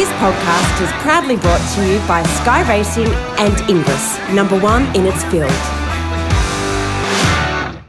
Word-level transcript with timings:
This 0.00 0.12
podcast 0.12 0.82
is 0.82 0.90
proudly 1.02 1.36
brought 1.36 1.60
to 1.74 1.86
you 1.86 1.98
by 2.08 2.22
Sky 2.22 2.66
Racing 2.66 3.08
and 3.36 3.60
Inglis, 3.68 4.18
number 4.30 4.58
one 4.58 4.84
in 4.96 5.04
its 5.04 5.22
field. 5.24 5.50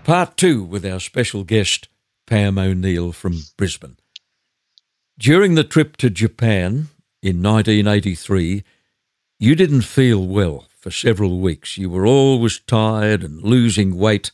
Part 0.04 0.36
two 0.36 0.62
with 0.62 0.86
our 0.86 1.00
special 1.00 1.46
guest, 1.46 1.88
Pam 2.28 2.58
O'Neill 2.58 3.14
from 3.14 3.44
Brisbane. 3.56 3.96
During 5.18 5.56
the 5.56 5.64
trip 5.64 5.96
to 5.98 6.10
Japan 6.10 6.90
in 7.24 7.42
1983, 7.42 8.66
you 9.40 9.56
didn't 9.56 9.84
feel 9.84 10.28
well 10.28 10.68
for 10.78 10.92
several 10.92 11.40
weeks. 11.40 11.78
You 11.78 11.90
were 11.90 12.06
always 12.06 12.60
tired 12.60 13.24
and 13.24 13.42
losing 13.42 13.96
weight, 13.96 14.32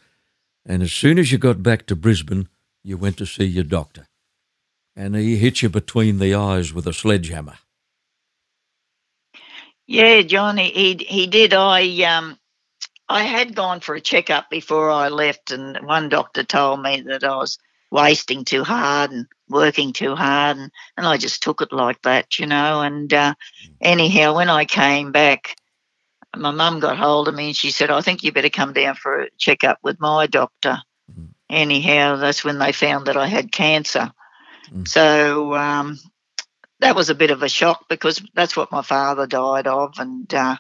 and 0.66 0.81
as 0.81 0.94
soon 0.94 1.20
as 1.20 1.31
you 1.31 1.38
got 1.38 1.62
back 1.62 1.85
to 1.85 1.95
Brisbane, 1.95 2.49
you 2.84 2.98
went 2.98 3.17
to 3.17 3.27
see 3.27 3.45
your 3.45 3.66
doctor. 3.66 4.07
And 4.95 5.16
he 5.16 5.38
hit 5.38 5.62
you 5.62 5.70
between 5.70 6.17
the 6.17 6.34
eyes 6.34 6.73
with 6.73 6.88
a 6.88 6.91
sledgehammer. 6.91 7.59
Yeah, 9.88 10.22
John, 10.22 10.58
he 10.58 10.96
he 10.96 11.27
did. 11.27 11.54
I 11.54 12.04
um 12.04 12.38
I 13.09 13.23
had 13.23 13.55
gone 13.55 13.80
for 13.80 13.96
a 13.96 14.02
checkup 14.02 14.50
before 14.50 14.91
I 14.91 15.08
left, 15.08 15.52
and 15.52 15.77
one 15.86 16.10
doctor 16.10 16.44
told 16.44 16.82
me 16.82 17.02
that 17.02 17.23
I 17.23 17.36
was 17.38 17.58
wasting 17.90 18.44
too 18.44 18.66
hard 18.66 19.12
and 19.12 19.27
working 19.48 19.94
too 19.94 20.13
hard, 20.13 20.58
and, 20.58 20.72
and 20.98 21.08
I 21.08 21.16
just 21.18 21.41
took 21.41 21.62
it 21.62 21.72
like 21.72 22.02
that, 22.02 22.38
you 22.38 22.46
know. 22.46 22.82
And 22.82 23.13
uh, 23.13 23.34
anyhow, 23.80 24.36
when 24.36 24.50
I 24.50 24.66
came 24.66 25.13
back, 25.13 25.55
my 26.35 26.52
mum 26.52 26.82
got 26.82 26.98
hold 26.98 27.30
of 27.30 27.35
me 27.35 27.48
and 27.48 27.55
she 27.55 27.72
said, 27.72 27.90
I 27.90 28.02
think 28.02 28.24
you 28.24 28.32
better 28.32 28.49
come 28.49 28.74
down 28.74 28.96
for 28.96 29.22
a 29.22 29.30
checkup 29.38 29.80
with 29.84 29.99
my 30.02 30.27
doctor. 30.27 30.80
Mm. 31.18 31.30
Anyhow, 31.49 32.18
that's 32.18 32.44
when 32.44 32.60
they 32.60 32.74
found 32.74 33.08
that 33.08 33.18
I 33.18 33.27
had 33.27 33.52
cancer. 33.54 34.12
Mm. 34.70 34.88
So 34.88 35.55
um, 35.55 35.98
that 36.79 36.95
was 36.95 37.09
a 37.09 37.15
bit 37.15 37.31
of 37.31 37.43
a 37.43 37.49
shock 37.49 37.85
because 37.89 38.21
that's 38.33 38.55
what 38.55 38.71
my 38.71 38.81
father 38.81 39.27
died 39.27 39.67
of. 39.67 39.93
And 39.97 40.31
uh, 40.33 40.57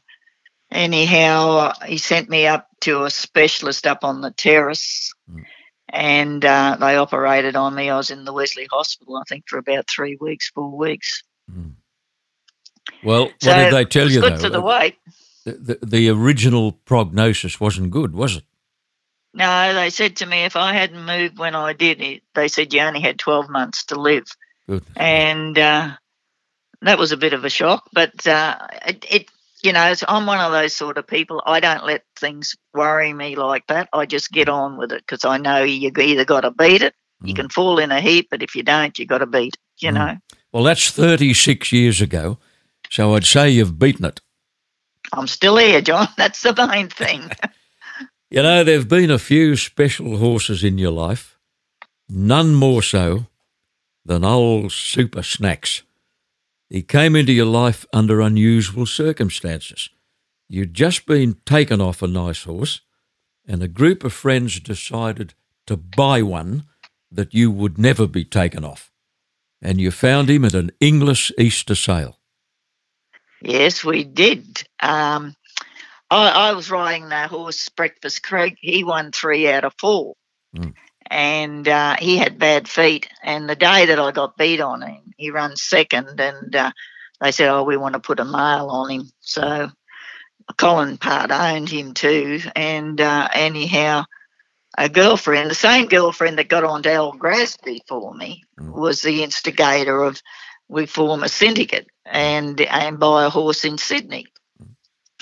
anyhow, 0.71 1.73
he 1.85 1.97
sent 1.97 2.29
me 2.29 2.47
up 2.47 2.67
to 2.81 3.03
a 3.03 3.09
specialist 3.09 3.85
up 3.87 4.03
on 4.03 4.21
the 4.21 4.31
terrace. 4.31 5.13
Mm. 5.31 5.45
And 5.89 6.43
uh, 6.43 6.77
they 6.79 6.97
operated 6.97 7.55
on 7.55 7.73
me. 7.73 7.89
I 7.89 7.95
was 7.95 8.11
in 8.11 8.25
the 8.25 8.33
Wesley 8.33 8.67
Hospital, 8.69 9.15
I 9.15 9.23
think, 9.29 9.45
for 9.47 9.57
about 9.57 9.89
three 9.89 10.17
weeks, 10.19 10.49
four 10.49 10.75
weeks. 10.75 11.23
Well, 13.03 13.25
what 13.25 13.39
did 13.39 13.73
they 13.73 13.85
tell 13.85 14.09
you, 14.09 14.21
good 14.21 14.33
though? 14.33 14.37
for 14.37 14.49
the 14.49 14.61
weight. 14.61 14.97
the, 15.45 15.53
the, 15.53 15.85
the 15.85 16.09
original 16.09 16.73
prognosis 16.73 17.59
wasn't 17.59 17.91
good, 17.91 18.13
was 18.13 18.37
it? 18.37 18.43
No, 19.33 19.73
they 19.73 19.89
said 19.91 20.17
to 20.17 20.25
me 20.25 20.45
if 20.45 20.55
I 20.55 20.73
hadn't 20.73 21.05
moved 21.05 21.37
when 21.37 21.53
I 21.53 21.73
did, 21.73 22.01
it, 22.01 22.23
they 22.33 22.47
said 22.47 22.73
you 22.73 22.81
only 22.81 23.01
had 23.01 23.19
12 23.19 23.49
months 23.49 23.85
to 23.85 23.99
live. 23.99 24.25
Good. 24.67 24.83
And 24.95 25.57
uh, 25.57 25.91
that 26.81 26.97
was 26.99 27.11
a 27.11 27.17
bit 27.17 27.33
of 27.33 27.45
a 27.45 27.49
shock. 27.49 27.89
But 27.93 28.25
uh, 28.27 28.57
it, 28.87 29.05
it, 29.09 29.31
you 29.63 29.73
know, 29.73 29.93
I'm 30.07 30.25
one 30.25 30.39
of 30.39 30.51
those 30.51 30.75
sort 30.75 30.97
of 30.97 31.07
people. 31.07 31.41
I 31.45 31.59
don't 31.59 31.85
let 31.85 32.03
things 32.17 32.55
worry 32.73 33.13
me 33.13 33.35
like 33.35 33.67
that. 33.67 33.89
I 33.93 34.05
just 34.05 34.31
get 34.31 34.49
on 34.49 34.77
with 34.77 34.91
it 34.91 35.01
because 35.07 35.25
I 35.25 35.37
know 35.37 35.63
you 35.63 35.91
either 35.97 36.25
got 36.25 36.41
to 36.41 36.51
beat 36.51 36.81
it, 36.83 36.95
you 37.23 37.33
Mm. 37.33 37.37
can 37.37 37.49
fall 37.49 37.79
in 37.79 37.91
a 37.91 38.01
heap, 38.01 38.27
but 38.31 38.43
if 38.43 38.55
you 38.55 38.63
don't, 38.63 38.97
you 38.99 39.05
got 39.05 39.19
to 39.19 39.25
beat 39.25 39.55
it, 39.55 39.59
you 39.81 39.91
Mm. 39.91 39.95
know. 39.95 40.17
Well, 40.53 40.63
that's 40.63 40.91
36 40.91 41.71
years 41.71 42.01
ago, 42.01 42.37
so 42.89 43.15
I'd 43.15 43.25
say 43.25 43.49
you've 43.49 43.79
beaten 43.79 44.05
it. 44.05 44.21
I'm 45.13 45.27
still 45.27 45.57
here, 45.57 45.81
John. 45.81 46.07
That's 46.17 46.41
the 46.41 46.53
main 46.67 46.89
thing. 46.89 47.29
You 48.29 48.43
know, 48.43 48.63
there 48.65 48.77
have 48.77 48.89
been 48.89 49.09
a 49.09 49.19
few 49.19 49.55
special 49.55 50.17
horses 50.17 50.61
in 50.63 50.77
your 50.77 50.91
life, 50.91 51.39
none 52.09 52.53
more 52.55 52.83
so 52.83 53.27
than 54.05 54.25
old 54.25 54.71
Supersnacks. 54.71 55.83
He 56.69 56.81
came 56.81 57.15
into 57.15 57.31
your 57.31 57.45
life 57.45 57.85
under 57.93 58.19
unusual 58.21 58.85
circumstances. 58.85 59.89
You'd 60.49 60.73
just 60.73 61.05
been 61.05 61.37
taken 61.45 61.81
off 61.81 62.01
a 62.01 62.07
nice 62.07 62.43
horse, 62.43 62.81
and 63.47 63.63
a 63.63 63.67
group 63.67 64.03
of 64.03 64.13
friends 64.13 64.59
decided 64.59 65.33
to 65.65 65.77
buy 65.77 66.21
one 66.21 66.65
that 67.11 67.33
you 67.33 67.51
would 67.51 67.77
never 67.77 68.07
be 68.07 68.25
taken 68.25 68.65
off. 68.65 68.91
And 69.61 69.79
you 69.79 69.91
found 69.91 70.29
him 70.29 70.45
at 70.45 70.53
an 70.53 70.71
Inglis 70.79 71.31
Easter 71.37 71.75
sale. 71.75 72.19
Yes, 73.41 73.83
we 73.83 74.03
did. 74.03 74.63
Um, 74.81 75.35
I, 76.09 76.49
I 76.49 76.53
was 76.53 76.71
riding 76.71 77.09
that 77.09 77.29
horse, 77.29 77.69
Breakfast 77.69 78.23
Creek. 78.23 78.57
He 78.59 78.83
won 78.83 79.11
three 79.11 79.49
out 79.49 79.63
of 79.63 79.73
four. 79.79 80.15
Mm. 80.55 80.73
And 81.09 81.67
uh, 81.67 81.95
he 81.99 82.17
had 82.17 82.39
bad 82.39 82.67
feet. 82.67 83.07
And 83.23 83.49
the 83.49 83.55
day 83.55 83.85
that 83.87 83.99
I 83.99 84.11
got 84.11 84.37
beat 84.37 84.59
on 84.61 84.81
him, 84.81 85.13
he 85.17 85.31
ran 85.31 85.55
second. 85.55 86.19
And 86.19 86.55
uh, 86.55 86.71
they 87.21 87.31
said, 87.31 87.49
Oh, 87.49 87.63
we 87.63 87.77
want 87.77 87.93
to 87.93 87.99
put 87.99 88.19
a 88.19 88.25
male 88.25 88.69
on 88.69 88.89
him. 88.89 89.11
So 89.21 89.69
Colin 90.57 90.97
Part 90.97 91.31
owned 91.31 91.69
him 91.69 91.93
too. 91.93 92.39
And 92.55 92.99
uh, 92.99 93.27
anyhow, 93.33 94.05
a 94.77 94.89
girlfriend, 94.89 95.49
the 95.49 95.55
same 95.55 95.87
girlfriend 95.87 96.37
that 96.37 96.49
got 96.49 96.63
on 96.63 96.81
Dale 96.81 97.13
Grasby 97.13 97.79
for 97.87 98.13
me, 98.13 98.43
Mm. 98.59 98.73
was 98.73 99.03
the 99.03 99.21
instigator 99.23 100.01
of 100.03 100.19
we 100.67 100.87
form 100.87 101.23
a 101.23 101.29
syndicate 101.29 101.87
and 102.05 102.59
and 102.59 102.99
buy 102.99 103.25
a 103.25 103.29
horse 103.29 103.63
in 103.65 103.77
Sydney. 103.77 104.25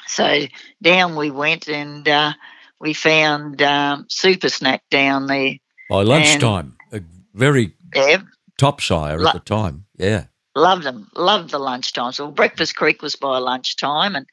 So 0.07 0.43
down 0.81 1.15
we 1.15 1.31
went 1.31 1.67
and 1.67 2.07
uh, 2.07 2.33
we 2.79 2.93
found 2.93 3.61
um, 3.61 4.05
Supersnack 4.05 4.79
down 4.89 5.27
there. 5.27 5.55
By 5.89 6.01
lunchtime, 6.01 6.75
a 6.91 7.01
very 7.33 7.73
Yeah, 7.95 8.21
top 8.57 8.81
sire 8.81 9.19
Lu- 9.19 9.27
at 9.27 9.33
the 9.33 9.39
time. 9.39 9.85
Yeah. 9.97 10.25
loved 10.55 10.83
them, 10.83 11.09
loved 11.15 11.51
the 11.51 11.59
lunchtime. 11.59 12.11
So 12.13 12.31
Breakfast 12.31 12.75
Creek 12.75 13.01
was 13.01 13.15
by 13.15 13.37
lunchtime, 13.39 14.15
and 14.15 14.25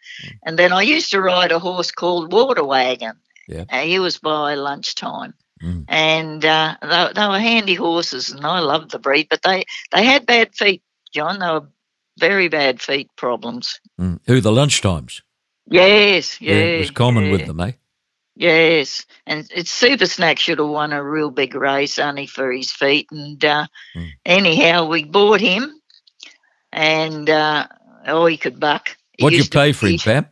and 0.45 0.59
then 0.59 0.73
I 0.73 0.83
used 0.83 1.11
to 1.11 1.21
ride 1.21 1.53
a 1.53 1.59
horse 1.59 1.91
called 1.91 2.33
Water 2.33 2.65
Wagon. 2.65 3.17
Yeah. 3.49 3.65
Uh, 3.69 3.83
he 3.83 3.99
was 3.99 4.19
by 4.19 4.55
lunchtime. 4.55 5.35
Mm. 5.63 5.85
And 5.89 6.45
uh, 6.45 6.77
they, 6.83 7.09
they 7.15 7.27
were 7.29 7.39
handy 7.39 7.75
horses, 7.75 8.31
and 8.31 8.45
I 8.45 8.61
loved 8.61 8.91
the 8.91 8.99
breed. 8.99 9.29
But 9.31 9.43
they, 9.43 9.65
they 9.93 10.05
had 10.05 10.27
bad 10.27 10.55
feet, 10.55 10.83
John. 11.13 11.39
They 11.39 11.47
were 11.47 11.67
very 12.19 12.49
bad 12.49 12.81
feet 12.81 13.09
problems. 13.17 13.81
Mm. 14.01 14.19
Who 14.27 14.41
the 14.41 14.51
lunchtimes? 14.51 15.23
Yes, 15.67 16.41
yeah, 16.41 16.55
it 16.55 16.79
was 16.81 16.91
common 16.91 17.27
yeah. 17.27 17.33
with 17.33 17.47
them, 17.47 17.61
eh? 17.61 17.73
Yes, 18.35 19.05
and 19.27 19.47
it's 19.55 19.71
Supersnack 19.79 20.39
should 20.39 20.59
have 20.59 20.69
won 20.69 20.93
a 20.93 21.03
real 21.05 21.31
big 21.31 21.55
race 21.55 21.99
only 21.99 22.27
for 22.27 22.51
his 22.51 22.73
feet. 22.73 23.07
And 23.11 23.45
uh, 23.45 23.67
Mm. 23.95 24.09
anyhow, 24.25 24.87
we 24.89 25.05
bought 25.05 25.41
him, 25.41 25.71
and 26.73 27.29
uh, 27.29 27.67
oh, 28.07 28.27
he 28.27 28.37
could 28.37 28.59
buck. 28.59 28.97
He 29.19 29.25
What'd 29.25 29.39
you 29.39 29.45
pay 29.49 29.73
for 29.73 29.87
him, 29.87 29.99
Pam? 29.99 30.27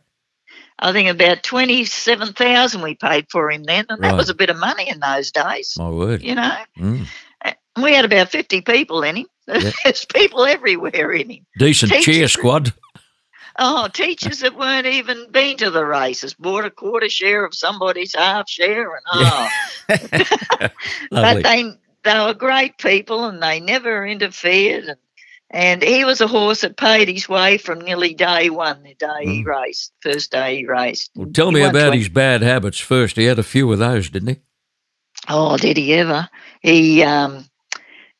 I 0.79 0.91
think 0.93 1.09
about 1.09 1.43
twenty-seven 1.43 2.33
thousand 2.33 2.81
we 2.81 2.95
paid 2.95 3.27
for 3.29 3.51
him 3.51 3.63
then, 3.65 3.85
and 3.89 4.01
Right. 4.01 4.09
that 4.09 4.17
was 4.17 4.29
a 4.29 4.33
bit 4.35 4.49
of 4.49 4.57
money 4.57 4.89
in 4.89 4.99
those 4.99 5.31
days. 5.31 5.75
My 5.77 5.89
word. 5.89 6.23
You 6.23 6.33
know, 6.35 6.57
Mm. 6.79 7.05
we 7.81 7.93
had 7.93 8.05
about 8.05 8.29
fifty 8.31 8.61
people 8.61 9.03
in 9.03 9.17
him. 9.17 9.27
Yeah. 9.47 9.71
There's 9.83 10.05
people 10.05 10.45
everywhere 10.45 11.11
in 11.11 11.29
him. 11.29 11.45
Decent 11.59 11.91
Teachers- 11.91 12.05
cheer 12.15 12.27
squad. 12.27 12.73
Oh, 13.59 13.87
teachers 13.87 14.39
that 14.39 14.57
weren't 14.57 14.87
even 14.87 15.31
been 15.31 15.57
to 15.57 15.69
the 15.69 15.85
races. 15.85 16.33
Bought 16.33 16.65
a 16.65 16.71
quarter 16.71 17.09
share 17.09 17.45
of 17.45 17.53
somebody's 17.53 18.15
half 18.15 18.49
share, 18.49 18.95
and 18.95 19.05
oh, 19.13 19.49
but 21.11 21.43
they 21.43 21.73
they 22.03 22.19
were 22.19 22.33
great 22.33 22.77
people 22.77 23.25
and 23.25 23.41
they 23.41 23.59
never 23.59 24.05
interfered 24.05 24.85
and 24.85 24.97
and 25.53 25.83
he 25.83 26.05
was 26.05 26.21
a 26.21 26.27
horse 26.27 26.61
that 26.61 26.77
paid 26.77 27.09
his 27.09 27.27
way 27.27 27.57
from 27.57 27.81
nearly 27.81 28.13
day 28.13 28.49
one 28.49 28.83
the 28.83 28.95
day 28.95 29.23
he 29.23 29.43
mm. 29.43 29.45
raced 29.45 29.91
first 29.99 30.31
day 30.31 30.57
he 30.59 30.65
raced. 30.65 31.11
Well, 31.13 31.29
tell 31.33 31.49
He 31.49 31.55
me 31.55 31.61
about 31.61 31.87
20 31.87 31.97
his 31.97 32.09
bad 32.09 32.41
habits 32.41 32.79
first. 32.79 33.17
He 33.17 33.25
had 33.25 33.37
a 33.37 33.43
few 33.43 33.71
of 33.71 33.79
those, 33.79 34.09
didn't 34.09 34.29
he? 34.29 34.37
oh 35.27 35.57
did 35.57 35.77
he 35.77 35.93
ever? 35.95 36.29
He 36.61 37.03
um 37.03 37.45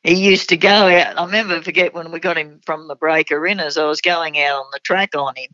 he 0.04 0.16
used 0.16 0.50
to 0.50 0.58
go 0.58 0.70
out 0.70 1.18
i 1.18 1.26
remember 1.26 1.62
forget 1.62 1.94
when 1.94 2.12
we 2.12 2.20
got 2.20 2.38
him 2.38 2.60
from 2.66 2.88
the 2.88 2.96
breaker 2.96 3.40
inners 3.42 3.82
i 3.82 3.86
was 3.86 4.02
going 4.02 4.40
out 4.40 4.62
on 4.62 4.66
the 4.72 4.80
track 4.80 5.16
on 5.16 5.36
him. 5.36 5.50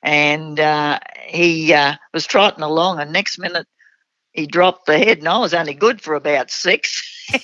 And 0.00 0.60
uh, 0.60 1.00
he 1.26 1.72
uh, 1.72 1.96
was 2.14 2.24
trotting 2.24 2.62
along 2.62 3.00
and 3.00 3.12
next 3.12 3.36
minute 3.38 3.66
he 4.30 4.46
dropped 4.46 4.86
the 4.86 4.96
head 4.96 5.18
and 5.18 5.28
i 5.28 5.38
was 5.38 5.54
only 5.54 5.74
good 5.74 6.00
for 6.00 6.14
about 6.14 6.50
six. 6.50 7.02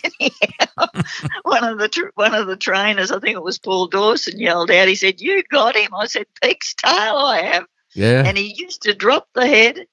One 1.43 1.65
of 1.65 1.79
the 1.79 1.89
tr- 1.89 2.15
one 2.15 2.35
of 2.35 2.47
the 2.47 2.56
trainers 2.56 3.11
i 3.11 3.19
think 3.19 3.35
it 3.35 3.43
was 3.43 3.59
paul 3.59 3.89
dawson 3.89 4.39
yelled 4.39 4.71
out. 4.71 4.89
He 4.89 4.95
said 4.95 5.21
you 5.21 5.43
got 5.43 5.77
him. 5.77 5.93
I 5.95 6.06
said 6.06 6.27
pig's 6.41 6.75
tail 6.75 7.17
i 7.17 7.43
have. 7.43 7.67
Yeah. 7.95 8.23
and 8.25 8.39
he 8.39 8.55
used 8.56 8.83
to 8.83 8.95
drop 8.95 9.29
the 9.35 9.47
head 9.47 9.87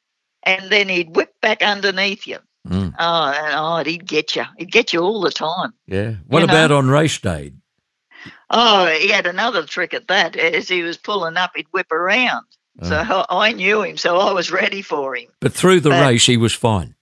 and 0.43 0.71
then 0.71 0.87
he'd 0.89 1.15
whip 1.15 1.33
back 1.41 1.61
underneath 1.61 2.25
you 2.27 2.37
Mm. 2.67 2.93
Oh, 2.99 3.33
and 3.35 3.55
oh, 3.57 3.83
he'd 3.89 4.05
get 4.07 4.35
you. 4.35 4.43
He'd 4.57 4.71
get 4.71 4.93
you 4.93 5.01
all 5.01 5.21
the 5.21 5.31
time. 5.31 5.73
Yeah. 5.87 6.15
What 6.27 6.41
You 6.41 6.47
know. 6.47 6.53
about 6.53 6.71
on 6.71 6.89
race 6.89 7.17
day? 7.17 7.53
Oh, 8.49 8.85
he 8.87 9.09
had 9.09 9.25
another 9.25 9.63
trick 9.63 9.93
at 9.93 10.07
that. 10.09 10.35
As 10.35 10.67
he 10.67 10.83
was 10.83 10.97
pulling 10.97 11.37
up, 11.37 11.51
he'd 11.55 11.67
whip 11.71 11.91
around. 11.91 12.45
So 12.83 12.95
Uh. 12.97 13.25
I 13.29 13.51
knew 13.53 13.81
him, 13.81 13.97
so 13.97 14.17
I 14.19 14.31
was 14.31 14.51
ready 14.51 14.81
for 14.81 15.15
him. 15.15 15.27
But 15.39 15.53
through 15.53 15.79
the 15.81 15.89
But- 15.89 16.07
race, 16.07 16.25
he 16.25 16.37
was 16.37 16.53
fine. 16.53 16.95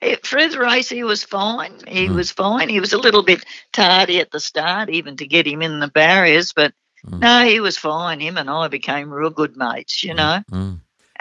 It, 0.00 0.24
through 0.26 0.48
the 0.48 0.60
race, 0.60 0.88
he 0.88 1.04
was 1.04 1.22
fine. 1.22 1.74
He 1.86 2.06
Mm. 2.08 2.14
was 2.14 2.30
fine. 2.30 2.68
He 2.70 2.80
was 2.80 2.92
a 2.94 2.98
little 2.98 3.22
bit 3.22 3.44
tardy 3.72 4.18
at 4.18 4.30
the 4.30 4.40
start, 4.40 4.88
even 4.88 5.16
to 5.18 5.26
get 5.26 5.46
him 5.46 5.60
in 5.62 5.80
the 5.80 5.88
barriers, 5.88 6.52
but 6.52 6.72
No, 7.06 7.44
he 7.46 7.60
was 7.60 7.78
fine. 7.78 8.20
Him 8.20 8.36
and 8.36 8.50
I 8.50 8.68
became 8.68 9.10
real 9.10 9.30
good 9.30 9.56
mates, 9.56 10.04
you 10.04 10.12
know. 10.12 10.42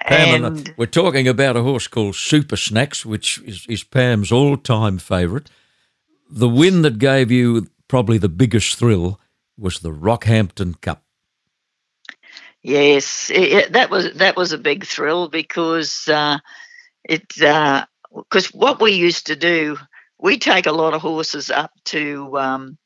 Pam 0.07 0.44
and, 0.46 0.57
And 0.57 0.74
we're 0.78 0.86
talking 0.86 1.28
about 1.28 1.57
a 1.57 1.63
horse 1.63 1.88
called 1.88 2.16
Supersnacks, 2.16 3.06
which 3.06 3.40
is, 3.40 3.66
is 3.68 3.84
Pam's 3.84 4.31
all-time 4.31 4.98
favourite. 4.98 5.50
The 6.30 6.50
win 6.50 6.81
that 6.84 7.00
gave 7.00 7.31
you 7.31 7.68
probably 7.88 8.18
the 8.18 8.30
biggest 8.30 8.78
thrill 8.78 9.19
was 9.57 9.80
the 9.80 9.92
Rockhampton 9.92 10.80
Cup. 10.81 11.04
yes, 12.62 13.31
it, 13.34 13.74
that 13.74 13.90
was 13.90 14.13
that 14.16 14.36
was 14.36 14.51
a 14.51 14.57
big 14.57 14.86
thrill 14.86 15.28
because 15.28 16.07
uh, 16.07 16.38
it 17.04 17.28
because 18.13 18.54
what 18.54 18.81
we 18.81 18.92
used 18.92 19.28
to 19.28 19.36
do, 19.36 19.78
we 20.19 20.38
take 20.38 20.66
a 20.66 20.72
lot 20.72 20.94
of 20.94 21.02
horses 21.02 21.50
up 21.50 21.72
to 21.86 22.38
um, 22.38 22.78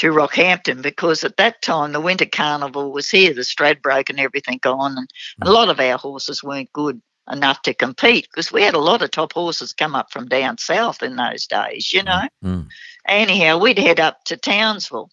to 0.00 0.12
Rockhampton 0.12 0.80
because 0.80 1.24
at 1.24 1.36
that 1.36 1.60
time 1.60 1.92
the 1.92 2.00
Winter 2.00 2.24
Carnival 2.24 2.90
was 2.90 3.10
here, 3.10 3.34
the 3.34 3.42
Stradbroke 3.42 4.08
and 4.08 4.18
everything 4.18 4.58
on, 4.64 4.96
and 4.96 5.10
a 5.42 5.50
lot 5.50 5.68
of 5.68 5.78
our 5.78 5.98
horses 5.98 6.42
weren't 6.42 6.72
good 6.72 7.00
enough 7.30 7.60
to 7.62 7.74
compete 7.74 8.26
because 8.30 8.50
we 8.50 8.62
had 8.62 8.74
a 8.74 8.78
lot 8.78 9.02
of 9.02 9.10
top 9.10 9.34
horses 9.34 9.74
come 9.74 9.94
up 9.94 10.10
from 10.10 10.26
down 10.26 10.56
south 10.56 11.02
in 11.02 11.16
those 11.16 11.46
days, 11.46 11.92
you 11.92 12.02
know. 12.02 12.22
Mm. 12.42 12.68
Anyhow, 13.06 13.58
we'd 13.58 13.78
head 13.78 14.00
up 14.00 14.24
to 14.24 14.38
Townsville 14.38 15.10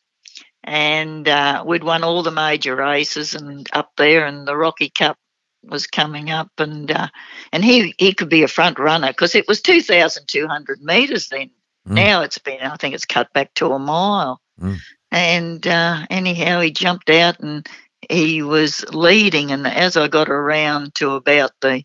and 0.63 1.28
uh, 1.28 1.66
we'd 1.68 1.83
won 1.83 2.06
all 2.06 2.24
the 2.24 2.31
major 2.31 2.75
races 2.75 3.33
and 3.33 3.68
up 3.74 3.92
there, 3.98 4.25
and 4.25 4.48
the 4.48 4.56
Rocky 4.56 4.90
Cup 4.90 5.18
was 5.63 5.86
coming 5.86 6.30
up, 6.30 6.50
and 6.57 6.90
uh, 6.90 7.10
and 7.51 7.63
he 7.66 7.94
he 7.98 8.13
could 8.13 8.30
be 8.30 8.44
a 8.44 8.48
front 8.48 8.80
runner 8.80 9.10
because 9.10 9.36
it 9.36 9.50
was 9.50 9.62
two 9.62 9.81
thousand 9.81 10.28
two 10.28 10.48
hundred 10.48 10.81
meters 10.81 11.28
then. 11.28 11.51
Mm. 11.88 11.95
Now 11.95 12.22
it's 12.22 12.38
been, 12.38 12.62
I 12.62 12.78
think 12.78 12.95
it's 12.95 13.06
cut 13.06 13.31
back 13.33 13.54
to 13.56 13.74
a 13.74 13.80
mile. 13.80 14.40
Mm. 14.59 14.80
And 15.12 15.68
uh, 15.68 16.06
anyhow, 16.09 16.59
he 16.62 16.71
jumped 16.71 17.09
out 17.09 17.39
and 17.39 17.68
he 18.09 18.42
was 18.42 18.86
leading, 18.94 19.51
and 19.51 19.65
as 19.65 19.98
I 19.98 20.07
got 20.07 20.30
around 20.30 20.95
to 20.95 21.12
about 21.12 21.51
the 21.62 21.83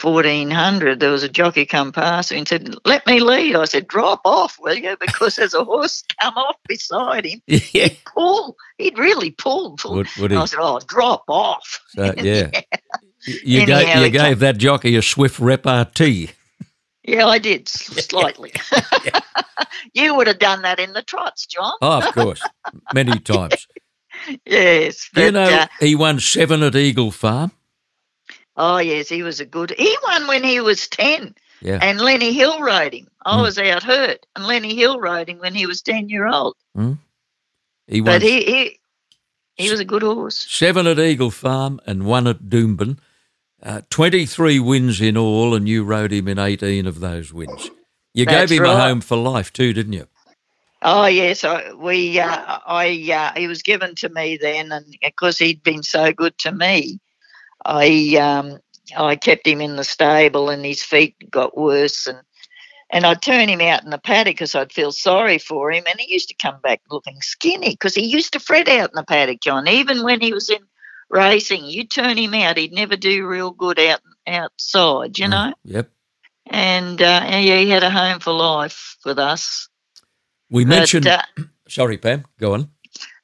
1400, 0.00 0.98
there 0.98 1.10
was 1.10 1.22
a 1.22 1.28
jockey 1.28 1.64
come 1.64 1.92
past 1.92 2.32
me 2.32 2.38
and 2.38 2.48
said, 2.48 2.74
Let 2.84 3.06
me 3.06 3.20
lead. 3.20 3.54
I 3.54 3.64
said, 3.64 3.86
Drop 3.86 4.20
off, 4.24 4.58
will 4.60 4.74
you? 4.74 4.96
Because 5.04 5.36
there's 5.36 5.54
a 5.54 5.64
horse 5.64 6.02
come 6.20 6.34
off 6.34 6.56
beside 6.66 7.26
him. 7.26 7.40
yeah. 7.46 7.88
Pull. 8.12 8.56
He'd 8.78 8.98
really 8.98 9.30
pulled. 9.30 9.80
pulled. 9.80 9.96
Would, 9.96 10.08
would 10.18 10.30
he? 10.32 10.36
I 10.36 10.44
said, 10.46 10.58
Oh, 10.60 10.80
drop 10.86 11.24
off. 11.28 11.80
So, 11.88 12.12
yeah. 12.16 12.50
You, 13.26 13.60
you 13.60 13.66
gave, 13.66 13.96
you 13.96 14.10
gave 14.10 14.38
that 14.40 14.58
jockey 14.58 14.96
a 14.96 15.02
swift 15.02 15.38
repartee. 15.38 16.30
Yeah, 17.06 17.26
I 17.26 17.38
did, 17.38 17.68
slightly. 17.68 18.52
you 19.94 20.14
would 20.14 20.26
have 20.26 20.38
done 20.38 20.62
that 20.62 20.78
in 20.80 20.92
the 20.94 21.02
trots, 21.02 21.44
John. 21.46 21.74
Oh, 21.82 21.98
of 22.06 22.14
course, 22.14 22.40
many 22.94 23.18
times. 23.20 23.66
Yes. 24.46 25.10
Do 25.14 25.24
you 25.24 25.30
know 25.32 25.42
uh, 25.44 25.66
he 25.80 25.94
won 25.94 26.18
seven 26.20 26.62
at 26.62 26.74
Eagle 26.74 27.10
Farm? 27.10 27.52
oh, 28.56 28.78
yes, 28.78 29.08
he 29.08 29.22
was 29.22 29.40
a 29.40 29.44
good. 29.44 29.74
He 29.76 29.94
won 30.04 30.26
when 30.28 30.44
he 30.44 30.60
was 30.60 30.86
10, 30.88 31.34
Yeah. 31.60 31.80
and 31.82 32.00
Lenny 32.00 32.32
Hill 32.32 32.60
rode 32.60 32.94
him. 32.94 33.08
I 33.26 33.36
Mm. 33.38 33.42
was 33.42 33.58
out 33.58 33.82
hurt, 33.82 34.24
and 34.36 34.46
Lenny 34.46 34.74
Hill 34.76 35.00
rode 35.00 35.28
him 35.28 35.38
when 35.40 35.54
he 35.54 35.66
was 35.66 35.82
10 35.82 36.08
year 36.08 36.26
old. 36.28 36.54
He 37.88 38.00
won 38.00 38.04
But 38.04 38.22
he, 38.22 38.44
he, 38.44 38.78
he 39.56 39.70
was 39.70 39.80
a 39.80 39.84
good 39.84 40.02
horse. 40.02 40.36
seven 40.48 40.86
at 40.86 40.98
Eagle 41.00 41.30
Farm 41.32 41.80
and 41.86 42.06
one 42.06 42.26
at 42.28 42.44
Doomben. 42.48 42.98
Uh, 43.64 43.80
23 43.88 44.60
wins 44.60 45.00
in 45.00 45.16
all, 45.16 45.54
and 45.54 45.66
you 45.66 45.84
rode 45.84 46.12
him 46.12 46.28
in 46.28 46.38
18 46.38 46.86
of 46.86 47.00
those 47.00 47.32
wins. 47.32 47.70
You 48.12 48.26
That's 48.26 48.50
gave 48.50 48.60
him 48.60 48.66
a 48.66 48.76
home 48.76 49.00
for 49.00 49.16
life 49.16 49.52
too, 49.52 49.72
didn't 49.72 49.94
you? 49.94 50.06
Oh 50.82 51.06
yes, 51.06 51.44
I, 51.44 51.72
we 51.72 52.20
uh, 52.20 52.58
I 52.66 53.10
uh, 53.10 53.38
he 53.38 53.48
was 53.48 53.62
given 53.62 53.94
to 53.96 54.10
me 54.10 54.36
then, 54.36 54.70
and 54.70 54.84
because 55.02 55.38
he'd 55.38 55.62
been 55.62 55.82
so 55.82 56.12
good 56.12 56.36
to 56.38 56.52
me, 56.52 57.00
I 57.64 58.16
um, 58.20 58.58
I 58.94 59.16
kept 59.16 59.46
him 59.46 59.62
in 59.62 59.76
the 59.76 59.84
stable, 59.84 60.50
and 60.50 60.62
his 60.62 60.82
feet 60.82 61.16
got 61.30 61.56
worse, 61.56 62.06
and 62.06 62.18
and 62.90 63.06
I'd 63.06 63.22
turn 63.22 63.48
him 63.48 63.62
out 63.62 63.82
in 63.82 63.88
the 63.88 63.98
paddock 63.98 64.34
because 64.34 64.54
I'd 64.54 64.74
feel 64.74 64.92
sorry 64.92 65.38
for 65.38 65.72
him, 65.72 65.84
and 65.88 65.98
he 65.98 66.12
used 66.12 66.28
to 66.28 66.34
come 66.34 66.60
back 66.62 66.82
looking 66.90 67.22
skinny 67.22 67.70
because 67.70 67.94
he 67.94 68.04
used 68.04 68.34
to 68.34 68.40
fret 68.40 68.68
out 68.68 68.90
in 68.90 68.96
the 68.96 69.04
paddock, 69.04 69.40
John. 69.40 69.66
Even 69.66 70.02
when 70.02 70.20
he 70.20 70.34
was 70.34 70.50
in 70.50 70.58
racing, 71.14 71.64
you 71.64 71.84
turn 71.84 72.18
him 72.18 72.34
out, 72.34 72.58
he'd 72.58 72.72
never 72.72 72.96
do 72.96 73.26
real 73.26 73.50
good 73.52 73.78
out 73.78 74.00
outside, 74.26 75.18
you 75.18 75.26
Mm. 75.26 75.30
know. 75.30 75.54
Yep. 75.64 75.90
And 76.46 77.00
uh, 77.00 77.26
yeah, 77.30 77.58
he 77.58 77.70
had 77.70 77.82
a 77.84 77.90
home 77.90 78.20
for 78.20 78.32
life 78.32 78.96
with 79.04 79.18
us. 79.18 79.68
We 80.50 80.64
But, 80.64 80.70
mentioned. 80.70 81.06
uh, 81.06 81.22
sorry, 81.68 81.96
Pam. 81.98 82.24
Go 82.38 82.54
on. 82.54 82.70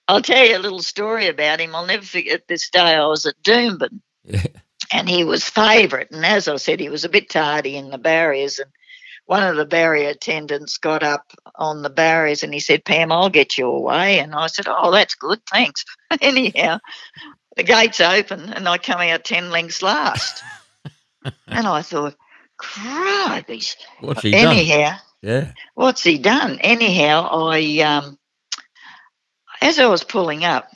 I'll 0.09 0.23
tell 0.23 0.45
you 0.45 0.57
a 0.57 0.59
little 0.59 0.83
story 0.83 1.29
about 1.29 1.61
him. 1.61 1.75
I'll 1.75 1.87
never 1.87 2.05
forget 2.05 2.49
this 2.49 2.71
day. 2.71 2.81
I 2.97 3.07
was 3.07 3.27
at 3.27 3.41
Doomben 3.43 4.01
Yeah. 4.25 4.43
and 4.93 5.09
he 5.09 5.23
was 5.25 5.45
favourite. 5.49 6.11
And 6.11 6.25
as 6.27 6.49
I 6.49 6.57
said, 6.57 6.81
he 6.81 6.89
was 6.89 7.05
a 7.05 7.09
bit 7.11 7.31
tardy 7.31 7.77
in 7.77 7.91
the 7.91 7.99
barriers. 7.99 8.59
And 8.59 8.71
one 9.27 9.45
of 9.45 9.57
the 9.57 9.67
barrier 9.67 10.09
attendants 10.09 10.79
got 10.79 11.05
up 11.05 11.33
on 11.55 11.83
the 11.83 11.91
barriers 11.91 12.43
and 12.43 12.53
he 12.53 12.59
said, 12.59 12.85
Pam, 12.85 13.13
I'll 13.13 13.31
get 13.31 13.57
you 13.57 13.67
away. 13.69 14.19
And 14.19 14.35
I 14.35 14.49
said, 14.49 14.67
Oh, 14.69 14.91
that's 14.91 15.15
good. 15.15 15.41
Thanks. 15.49 15.85
Anyhow, 16.21 16.79
the 17.61 17.73
gates 17.73 18.01
open 18.01 18.53
and 18.55 18.67
I 18.67 18.79
come 18.79 19.01
out 19.01 19.25
10 19.25 19.51
lengths 19.51 19.83
last. 19.83 20.43
and 21.47 21.67
I 21.67 21.83
thought, 21.83 22.17
Cripes. 22.57 23.77
What's 24.01 24.23
he 24.23 24.33
done? 24.33 24.57
Anyhow, 24.57 24.97
Yeah. 25.23 25.53
what's 25.75 26.03
he 26.03 26.19
done? 26.19 26.59
Anyhow, 26.61 27.29
I 27.31 27.79
um, 27.81 28.19
as 29.61 29.79
I 29.79 29.87
was 29.87 30.05
pulling 30.05 30.45
up, 30.45 30.71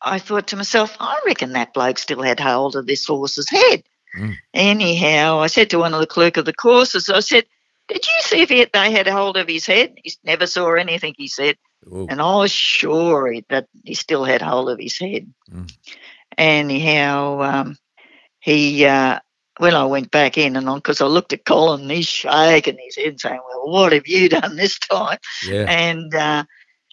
I 0.00 0.18
thought 0.18 0.48
to 0.48 0.56
myself, 0.56 0.96
I 0.98 1.20
reckon 1.26 1.52
that 1.52 1.74
bloke 1.74 1.98
still 1.98 2.22
had 2.22 2.40
hold 2.40 2.74
of 2.76 2.86
this 2.86 3.06
horse's 3.06 3.48
head. 3.50 3.84
Mm. 4.18 4.36
Anyhow, 4.54 5.38
I 5.40 5.46
said 5.46 5.70
to 5.70 5.78
one 5.78 5.94
of 5.94 6.00
the 6.00 6.06
clerk 6.06 6.36
of 6.36 6.44
the 6.44 6.52
courses, 6.52 7.08
I 7.08 7.20
said, 7.20 7.44
"Did 7.88 8.04
you 8.04 8.22
see 8.22 8.42
if 8.42 8.48
he, 8.48 8.64
they 8.72 8.90
had 8.90 9.06
hold 9.06 9.36
of 9.36 9.48
his 9.48 9.66
head?" 9.66 9.94
He 10.02 10.12
never 10.24 10.46
saw 10.46 10.74
anything. 10.74 11.14
He 11.16 11.28
said, 11.28 11.56
Oh, 11.90 12.06
and 12.08 12.20
I 12.20 12.36
was 12.36 12.50
sure 12.52 13.34
that 13.48 13.66
he 13.84 13.94
still 13.94 14.24
had 14.24 14.42
hold 14.42 14.70
of 14.70 14.78
his 14.78 14.98
head. 14.98 15.32
Mm. 15.50 15.70
Anyhow, 16.38 17.42
um, 17.42 17.76
he 18.40 18.84
uh, 18.86 19.18
when 19.58 19.74
I 19.74 19.84
went 19.84 20.10
back 20.10 20.38
in 20.38 20.56
and 20.56 20.68
on 20.68 20.78
because 20.78 21.00
I 21.00 21.06
looked 21.06 21.32
at 21.32 21.44
Colin, 21.44 21.88
he's 21.90 22.06
shaking 22.06 22.78
his 22.84 22.96
head, 22.96 23.20
saying, 23.20 23.40
"Well, 23.48 23.70
what 23.70 23.92
have 23.92 24.06
you 24.06 24.28
done 24.28 24.56
this 24.56 24.78
time?" 24.78 25.18
yeah. 25.46 25.66
And 25.68 26.14
uh, 26.14 26.44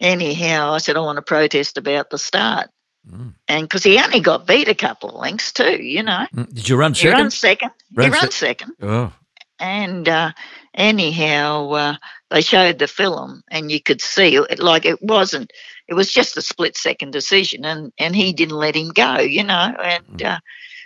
anyhow, 0.01 0.74
I 0.74 0.77
said, 0.79 0.98
"I 0.98 1.01
want 1.01 1.17
to 1.17 1.22
protest 1.22 1.77
about 1.77 2.10
the 2.10 2.17
start." 2.17 2.69
Mm. 3.10 3.34
And 3.48 3.63
because 3.63 3.84
he 3.84 3.98
only 4.00 4.19
got 4.19 4.46
beat 4.46 4.67
a 4.67 4.75
couple 4.75 5.10
of 5.10 5.15
lengths 5.15 5.51
too, 5.53 5.81
you 5.81 6.03
know, 6.03 6.27
Mm. 6.36 6.53
Did 6.53 6.67
you 6.69 6.75
run 6.75 6.93
second? 6.93 7.15
he 7.15 7.22
runs 7.22 7.36
second? 7.38 7.69
second. 7.69 7.96
Ran 7.96 8.08
he 8.08 8.13
sec- 8.13 8.22
runs 8.22 8.36
second. 8.36 8.72
Oh, 8.81 9.13
And 9.60 10.08
uh, 10.08 10.32
anyhow, 10.74 11.70
uh, 11.72 11.96
they 12.30 12.42
showed 12.42 12.80
the 12.80 12.88
film, 12.88 13.44
and 13.51 13.72
you 13.72 13.82
could 13.82 14.01
see 14.01 14.36
it 14.36 14.60
like 14.60 14.86
it 14.86 15.01
wasn't. 15.01 15.51
It 15.88 15.96
was 15.96 16.12
just 16.12 16.38
a 16.38 16.42
split 16.42 16.78
second 16.78 17.12
decision, 17.12 17.66
and 17.66 17.92
and 17.98 18.16
he 18.16 18.34
didn't 18.34 18.56
let 18.58 18.75
him 18.75 18.89
go, 18.89 19.20
you 19.20 19.44
know. 19.44 19.74
And 19.84 20.24
uh, 20.24 20.39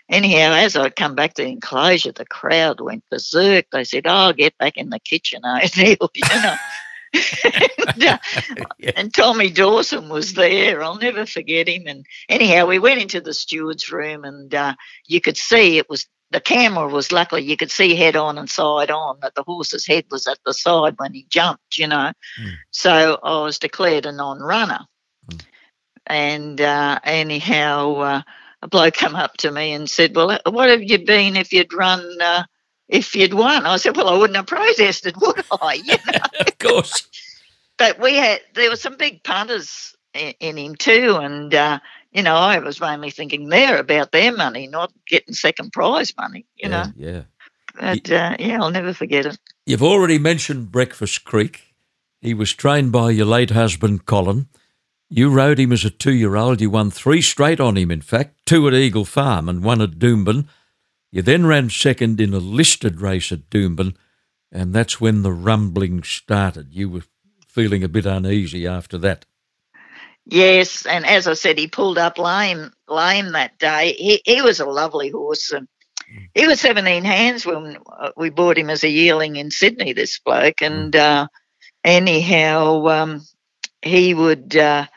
anyhow, 0.10 0.54
as 0.54 0.76
I 0.76 0.90
come 0.90 1.16
back 1.16 1.36
to 1.36 1.44
the 1.44 1.50
enclosure, 1.50 2.12
the 2.12 2.26
crowd 2.26 2.82
went 2.82 3.04
berserk. 3.10 3.66
They 3.72 3.84
said, 3.84 4.04
"Oh, 4.08 4.34
get 4.34 4.58
back 4.58 4.78
in 4.78 4.90
the 4.90 5.00
kitchen, 5.00 5.42
O'Neill," 5.46 6.10
you 6.16 6.42
know. 6.42 6.56
and, 7.78 8.04
uh, 8.06 8.18
and 8.96 9.14
Tommy 9.14 9.50
Dawson 9.50 10.10
was 10.10 10.34
there. 10.34 10.82
I'll 10.82 10.98
never 10.98 11.26
forget 11.26 11.68
him. 11.68 11.84
And 11.86 12.06
anyhow, 12.28 12.66
we 12.66 12.80
went 12.80 13.02
into 13.02 13.22
the 13.22 13.34
steward's 13.34 13.92
room, 13.92 14.24
and 14.24 14.54
uh, 14.54 14.74
you 15.08 15.22
could 15.22 15.38
see 15.38 15.78
it 15.78 15.90
was 15.90 16.08
the 16.34 16.42
camera 16.42 16.88
was 16.88 17.12
luckily 17.12 17.44
you 17.44 17.56
could 17.56 17.72
see 17.72 17.96
head 17.96 18.16
on 18.16 18.38
and 18.38 18.50
side 18.50 18.90
on 18.90 19.20
that 19.22 19.36
the 19.36 19.44
horse's 19.44 19.86
head 19.86 20.06
was 20.12 20.28
at 20.28 20.40
the 20.46 20.54
side 20.54 20.96
when 20.98 21.14
he 21.14 21.26
jumped, 21.30 21.78
you 21.78 21.88
know. 21.88 22.12
Mm. 22.42 22.54
So 22.72 23.20
I 23.24 23.42
was 23.42 23.60
declared 23.60 24.08
a 24.08 24.12
non-runner. 24.12 24.80
Mm. 25.30 25.42
And 26.08 26.60
uh, 26.60 27.00
anyhow, 27.04 27.94
uh, 27.96 28.22
a 28.64 28.68
bloke 28.68 28.96
come 28.96 29.16
up 29.16 29.38
to 29.38 29.52
me 29.52 29.74
and 29.74 29.90
said, 29.90 30.16
"Well, 30.16 30.38
what 30.46 30.70
have 30.70 30.84
you 30.84 31.06
been 31.06 31.38
if 31.38 31.54
you'd 31.54 31.72
run?" 31.72 32.04
Uh, 32.20 32.44
if 32.90 33.16
you'd 33.16 33.34
won, 33.34 33.66
I 33.66 33.78
said, 33.78 33.96
"Well, 33.96 34.10
I 34.10 34.18
wouldn't 34.18 34.36
have 34.36 34.48
protested, 34.48 35.16
would 35.22 35.46
I?" 35.62 35.76
You 35.76 35.98
know? 36.12 36.20
of 36.48 36.58
course. 36.58 37.08
but 37.78 38.00
we 38.00 38.16
had 38.16 38.42
there 38.56 38.70
were 38.70 38.76
some 38.76 38.98
big 38.98 39.24
punters 39.24 39.96
in, 40.14 40.34
in 40.40 40.58
him 40.58 40.76
too, 40.76 41.18
and 41.22 41.54
uh, 41.54 41.80
you 42.14 42.24
know 42.24 42.36
I 42.36 42.60
was 42.60 42.80
mainly 42.80 43.12
thinking 43.12 43.50
there 43.50 43.78
about 43.78 44.12
their 44.12 44.36
money, 44.36 44.68
not 44.68 44.92
getting 45.08 45.34
second 45.34 45.74
prize 45.74 46.14
money. 46.18 46.46
You 46.56 46.70
yeah, 46.70 46.84
know, 46.84 46.92
yeah. 46.96 47.22
but 47.80 48.12
uh, 48.12 48.36
yeah, 48.40 48.62
I'll 48.62 48.72
never 48.72 48.94
forget 48.94 49.26
it. 49.26 49.38
You've 49.66 49.84
already 49.84 50.20
mentioned 50.20 50.72
Breakfast 50.72 51.24
Creek. 51.24 51.74
He 52.22 52.34
was 52.34 52.54
trained 52.54 52.92
by 52.92 53.12
your 53.12 53.26
late 53.26 53.52
husband, 53.52 54.06
Colin. 54.06 54.48
You 55.10 55.30
rode 55.30 55.60
him 55.60 55.72
as 55.72 55.86
a 55.86 55.90
two 55.90 56.14
year 56.14 56.36
old. 56.36 56.62
You 56.62 56.70
won 56.70 56.90
three 56.90 57.22
straight 57.22 57.60
on 57.60 57.78
him, 57.78 57.92
in 57.92 58.02
fact, 58.02 58.46
two 58.46 58.68
at 58.68 58.74
Eagle 58.74 59.06
Farm 59.06 59.50
and 59.50 59.64
one 59.64 59.82
at 59.82 60.00
Doomben. 60.00 60.48
You 61.12 61.22
then 61.22 61.46
ran 61.46 61.70
second 61.70 62.20
in 62.20 62.34
a 62.34 62.40
listed 62.40 63.00
race 63.00 63.32
at 63.32 63.50
Doomben, 63.52 63.96
and 64.52 64.74
that's 64.74 65.00
when 65.00 65.22
the 65.22 65.32
rumbling 65.32 66.02
started. 66.02 66.74
You 66.74 66.90
were 66.90 67.04
feeling 67.48 67.84
a 67.84 67.88
bit 67.88 68.08
uneasy 68.08 68.66
after 68.66 68.98
that. 69.00 69.26
Yes, 70.26 70.86
and 70.86 71.06
as 71.06 71.28
I 71.28 71.34
said, 71.34 71.58
he 71.58 71.68
pulled 71.68 71.98
up 71.98 72.18
lame, 72.18 72.72
lame 72.88 73.34
that 73.34 73.58
day. 73.60 73.94
He 73.94 74.22
he 74.26 74.42
was 74.42 74.60
a 74.60 74.66
lovely 74.66 75.10
horse, 75.10 75.52
and 75.52 75.68
he 76.34 76.48
was 76.48 76.62
17 76.62 77.04
hands 77.04 77.46
when 77.46 77.78
uh, 77.92 78.12
we 78.16 78.30
bought 78.30 78.58
him 78.58 78.70
as 78.70 78.84
a 78.84 78.90
yearling 78.90 79.36
in 79.36 79.52
Sydney. 79.52 79.92
This 79.92 80.20
bloke, 80.20 80.62
and 80.62 80.96
uh, 80.96 81.28
anyhow, 81.84 82.88
um, 82.88 83.22
he 83.82 84.14
would. 84.14 84.56
Uh, 84.56 84.88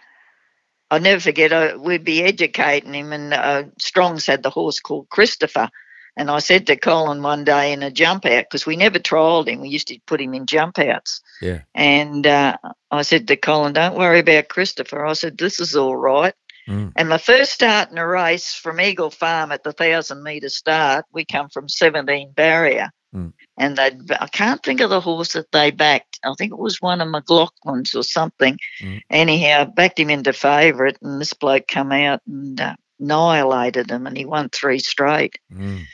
I'll 0.91 1.01
never 1.01 1.21
forget. 1.21 1.53
Uh, 1.53 1.77
we'd 1.81 2.05
be 2.05 2.23
educating 2.23 2.95
him, 2.95 3.13
and 3.13 3.35
uh, 3.35 3.65
Strong's 3.81 4.27
had 4.27 4.45
the 4.45 4.51
horse 4.51 4.79
called 4.79 5.09
Christopher. 5.09 5.69
And 6.17 6.31
I 6.31 6.39
said 6.39 6.67
to 6.67 6.77
Colin 6.77 7.23
one 7.23 7.45
day 7.45 7.73
in 7.73 7.83
a 7.83 7.91
jump 7.91 8.25
out 8.25 8.45
because 8.45 8.65
we 8.65 8.77
never 8.77 8.99
trialled 8.99 9.49
him. 9.49 9.61
We 9.61 9.69
used 9.69 9.89
to 9.89 9.99
put 10.07 10.21
him 10.21 10.33
in 10.33 10.47
jump 10.47 10.79
outs. 10.79 11.21
Yeah. 11.43 11.61
And 11.75 12.27
uh, 12.27 12.57
I 12.91 13.03
said 13.03 13.29
to 13.29 13.37
Colin, 13.37 13.75
"Don't 13.75 13.99
worry 13.99 14.21
about 14.21 14.49
Christopher." 14.49 15.05
I 15.05 15.13
said, 15.13 15.37
"This 15.37 15.61
is 15.61 15.77
all 15.77 15.97
right." 15.97 16.35
Mm. 16.69 16.93
And 16.97 17.09
my 17.09 17.19
first 17.19 17.53
start 17.53 17.91
in 17.91 17.99
a 17.99 18.07
race 18.07 18.55
from 18.55 18.81
Eagle 18.81 19.11
Farm 19.11 19.53
at 19.53 19.63
the 19.63 19.73
thousand 19.73 20.23
metre 20.23 20.49
start, 20.49 21.05
we 21.13 21.25
come 21.25 21.49
from 21.49 21.69
17 21.69 22.33
barrier. 22.33 22.91
Mm. 23.15 23.33
And 23.57 23.77
they, 23.77 23.93
I 24.19 24.27
can't 24.27 24.63
think 24.63 24.81
of 24.81 24.91
the 24.91 25.01
horse 25.01 25.35
that 25.35 25.53
they 25.53 25.71
backed. 25.71 26.19
I 26.25 26.35
think 26.37 26.53
it 26.53 26.59
was 26.59 26.83
one 26.83 27.01
of 27.01 27.09
McLaughlin's 27.09 27.95
or 27.95 28.03
something. 28.03 28.59
Mm. 28.83 29.01
Anyhow, 29.11 29.65
backed 29.65 29.99
him 29.99 30.11
into 30.11 30.33
favourite, 30.33 30.99
and 31.03 31.21
this 31.21 31.33
bloke 31.33 31.69
come 31.69 31.93
out 31.93 32.21
and 32.27 32.61
uh, 32.61 32.75
annihilated 32.99 33.91
him, 33.91 34.07
and 34.07 34.17
he 34.17 34.25
won 34.25 34.49
three 34.49 34.81
straight. 34.81 35.39
Mm. 35.53 35.85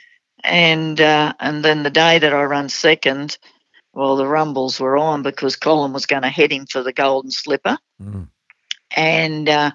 And 0.43 0.99
uh, 0.99 1.33
and 1.39 1.63
then 1.63 1.83
the 1.83 1.89
day 1.89 2.19
that 2.19 2.33
I 2.33 2.43
run 2.43 2.67
second, 2.69 3.37
well, 3.93 4.15
the 4.17 4.27
rumbles 4.27 4.79
were 4.79 4.97
on 4.97 5.23
because 5.23 5.55
Colin 5.55 5.93
was 5.93 6.05
going 6.05 6.23
to 6.23 6.29
head 6.29 6.51
him 6.51 6.65
for 6.65 6.83
the 6.83 6.93
Golden 6.93 7.31
Slipper, 7.31 7.77
Mm. 8.01 8.27
and 8.95 9.47
uh, 9.47 9.71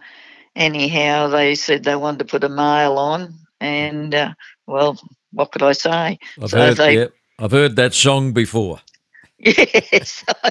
anyhow, 0.55 1.29
they 1.29 1.55
said 1.55 1.85
they 1.85 1.97
wanted 1.97 2.19
to 2.19 2.25
put 2.27 2.45
a 2.45 2.49
male 2.51 2.99
on, 2.99 3.35
and 3.61 4.15
uh, 4.15 4.35
well, 4.67 4.99
what 5.33 5.53
could 5.53 5.63
I 5.63 5.73
say? 5.73 6.19
I've 6.43 6.51
So 6.51 6.59
heard. 6.59 6.77
they- 6.77 6.95
yeah, 6.99 7.07
I've 7.39 7.53
heard 7.53 7.77
that 7.77 7.95
song 7.95 8.33
before. 8.33 8.81
Yes, 9.39 10.25
I, 10.45 10.51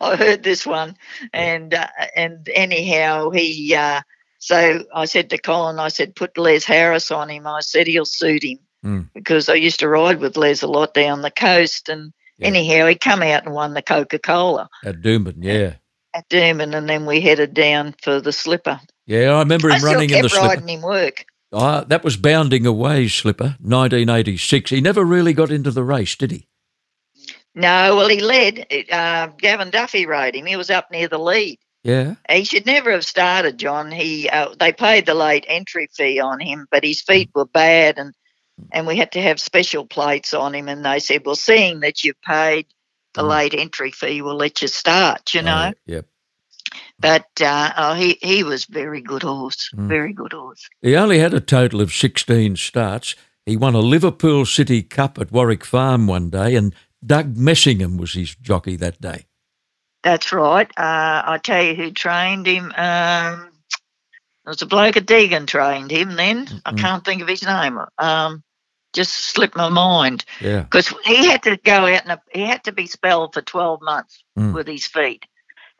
I 0.00 0.16
heard 0.16 0.44
this 0.44 0.64
one, 0.64 0.96
and 1.32 1.74
uh, 1.74 1.88
and 2.16 2.48
anyhow, 2.54 3.30
he. 3.30 3.74
Uh, 3.74 4.00
so 4.38 4.84
I 4.94 5.04
said 5.06 5.30
to 5.30 5.38
Colin, 5.38 5.80
I 5.80 5.88
said, 5.88 6.14
put 6.14 6.38
Les 6.38 6.64
Harris 6.64 7.10
on 7.10 7.28
him. 7.28 7.44
I 7.48 7.60
said 7.60 7.88
he'll 7.88 8.04
suit 8.06 8.44
him 8.44 8.60
Mm. 8.84 9.08
because 9.12 9.48
I 9.48 9.54
used 9.54 9.80
to 9.80 9.88
ride 9.88 10.20
with 10.20 10.36
Les 10.36 10.62
a 10.62 10.66
lot 10.68 10.94
down 10.94 11.22
the 11.22 11.30
coast, 11.32 11.88
and 11.88 12.12
Yeah. 12.38 12.46
anyhow, 12.48 12.86
he 12.86 12.94
come 12.94 13.22
out 13.22 13.44
and 13.44 13.52
won 13.54 13.74
the 13.74 13.82
Coca 13.82 14.18
Cola 14.20 14.68
At 14.84 15.02
Doomben, 15.02 15.38
yeah. 15.38 15.74
at 16.14 16.28
Doomben, 16.28 16.76
and 16.76 16.88
then 16.88 17.04
we 17.04 17.20
headed 17.20 17.54
down 17.54 17.94
for 18.02 18.20
the 18.20 18.32
slipper. 18.32 18.80
Yeah, 19.06 19.32
I 19.32 19.38
remember 19.40 19.70
I 19.70 19.74
him 19.74 19.80
still 19.80 19.92
running 19.94 20.10
in 20.10 20.22
the 20.22 20.28
slipper. 20.28 20.46
riding 20.46 20.68
him 20.68 20.82
work. 20.82 21.24
Ah, 21.52 21.80
that 21.88 22.04
was 22.04 22.16
Bounding 22.16 22.66
Away 22.66 23.08
slipper, 23.08 23.56
1986. 23.60 24.70
He 24.70 24.80
never 24.80 25.02
really 25.02 25.32
got 25.32 25.50
into 25.50 25.70
the 25.70 25.82
race, 25.82 26.14
did 26.14 26.30
he? 26.30 26.46
No, 27.54 27.96
well, 27.96 28.08
he 28.08 28.20
led. 28.20 28.66
Uh, 28.92 29.28
Gavin 29.38 29.70
Duffy 29.70 30.06
rode 30.06 30.36
him. 30.36 30.46
He 30.46 30.56
was 30.56 30.70
up 30.70 30.90
near 30.92 31.08
the 31.08 31.18
lead. 31.18 31.58
Yeah. 31.82 32.14
He 32.30 32.44
should 32.44 32.66
never 32.66 32.92
have 32.92 33.04
started, 33.04 33.58
John. 33.58 33.90
He 33.90 34.28
uh, 34.28 34.54
they 34.58 34.72
paid 34.72 35.06
the 35.06 35.14
late 35.14 35.46
entry 35.48 35.88
fee 35.96 36.20
on 36.20 36.38
him, 36.40 36.66
but 36.70 36.84
his 36.84 37.00
feet 37.00 37.30
were 37.34 37.46
bad, 37.46 37.98
and 37.98 38.12
and 38.72 38.86
we 38.86 38.96
had 38.96 39.12
to 39.12 39.22
have 39.22 39.40
special 39.40 39.86
plates 39.86 40.34
on 40.34 40.54
him. 40.54 40.68
And 40.68 40.84
they 40.84 40.98
said, 40.98 41.22
"Well, 41.24 41.36
seeing 41.36 41.80
that 41.80 42.04
you've 42.04 42.20
paid 42.22 42.66
the 43.14 43.22
Mm. 43.22 43.28
late 43.28 43.54
entry 43.54 43.90
fee, 43.90 44.22
we'll 44.22 44.36
let 44.36 44.62
you 44.62 44.68
start." 44.68 45.34
You 45.34 45.42
know, 45.42 45.72
Oh, 45.72 45.78
yep. 45.86 46.06
but 47.00 47.28
uh, 47.40 47.72
oh, 47.76 47.94
he 47.94 48.18
he 48.22 48.42
was 48.42 48.64
very 48.66 49.00
good 49.00 49.22
horse, 49.22 49.70
Mm. 49.74 49.88
very 49.88 50.12
good 50.12 50.32
horse. 50.32 50.68
He 50.82 50.96
only 50.96 51.18
had 51.18 51.34
a 51.34 51.40
total 51.40 51.80
of 51.80 51.92
16 51.92 52.56
starts. 52.56 53.14
He 53.46 53.56
won 53.56 53.74
a 53.74 53.80
Liverpool 53.80 54.44
City 54.44 54.82
Cup 54.82 55.18
at 55.18 55.32
Warwick 55.32 55.64
Farm 55.64 56.06
one 56.06 56.28
day, 56.30 56.54
and 56.54 56.74
Doug 57.04 57.36
Messingham 57.36 57.96
was 57.96 58.12
his 58.12 58.34
jockey 58.34 58.76
that 58.76 59.00
day. 59.00 59.26
That's 60.02 60.32
right. 60.32 60.68
Uh, 60.76 61.22
I 61.26 61.38
tell 61.42 61.62
you 61.62 61.74
who 61.74 61.90
trained 61.90 62.46
him. 62.46 62.72
Um, 62.76 63.50
it 64.46 64.48
was 64.48 64.62
a 64.62 64.66
bloke 64.66 64.96
at 64.96 65.06
Deagon 65.06 65.46
trained 65.46 65.90
him. 65.90 66.14
Then 66.16 66.46
I 66.64 66.72
Mhm. 66.72 66.78
can't 66.78 67.04
think 67.04 67.20
of 67.22 67.28
his 67.28 67.42
name. 67.42 67.78
Um, 67.98 68.42
just 68.98 69.14
slipped 69.14 69.56
my 69.56 69.68
mind. 69.70 70.24
Yeah. 70.40 70.62
because 70.62 70.92
he 71.04 71.26
had 71.26 71.42
to 71.44 71.56
go 71.56 71.86
out 71.86 72.06
and 72.06 72.18
he 72.34 72.42
had 72.42 72.64
to 72.64 72.72
be 72.72 72.86
spelled 72.86 73.32
for 73.34 73.42
12 73.42 73.80
months 73.82 74.22
Mm. 74.38 74.52
with 74.54 74.66
his 74.68 74.86
feet. 74.86 75.24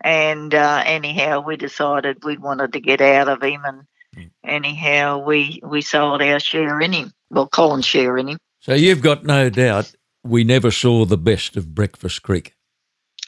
And 0.01 0.55
uh, 0.55 0.83
anyhow, 0.87 1.41
we 1.41 1.57
decided 1.57 2.25
we 2.25 2.37
wanted 2.39 2.73
to 2.73 2.81
get 2.81 3.01
out 3.01 3.29
of 3.29 3.43
him, 3.43 3.63
and 3.65 3.83
Mm. 4.17 4.31
anyhow, 4.45 5.19
we 5.19 5.61
we 5.63 5.83
sold 5.83 6.23
our 6.23 6.41
share 6.41 6.81
in 6.81 6.93
him. 6.93 7.13
Well, 7.31 7.47
Colin's 7.49 7.85
share 7.85 8.17
in 8.19 8.29
him. 8.29 8.39
So 8.61 8.73
you've 8.75 9.03
got 9.03 9.25
no 9.25 9.51
doubt 9.51 9.93
we 10.25 10.45
never 10.45 10.71
saw 10.71 11.05
the 11.05 11.19
best 11.19 11.57
of 11.57 11.75
Breakfast 11.75 12.23
Creek. 12.23 12.55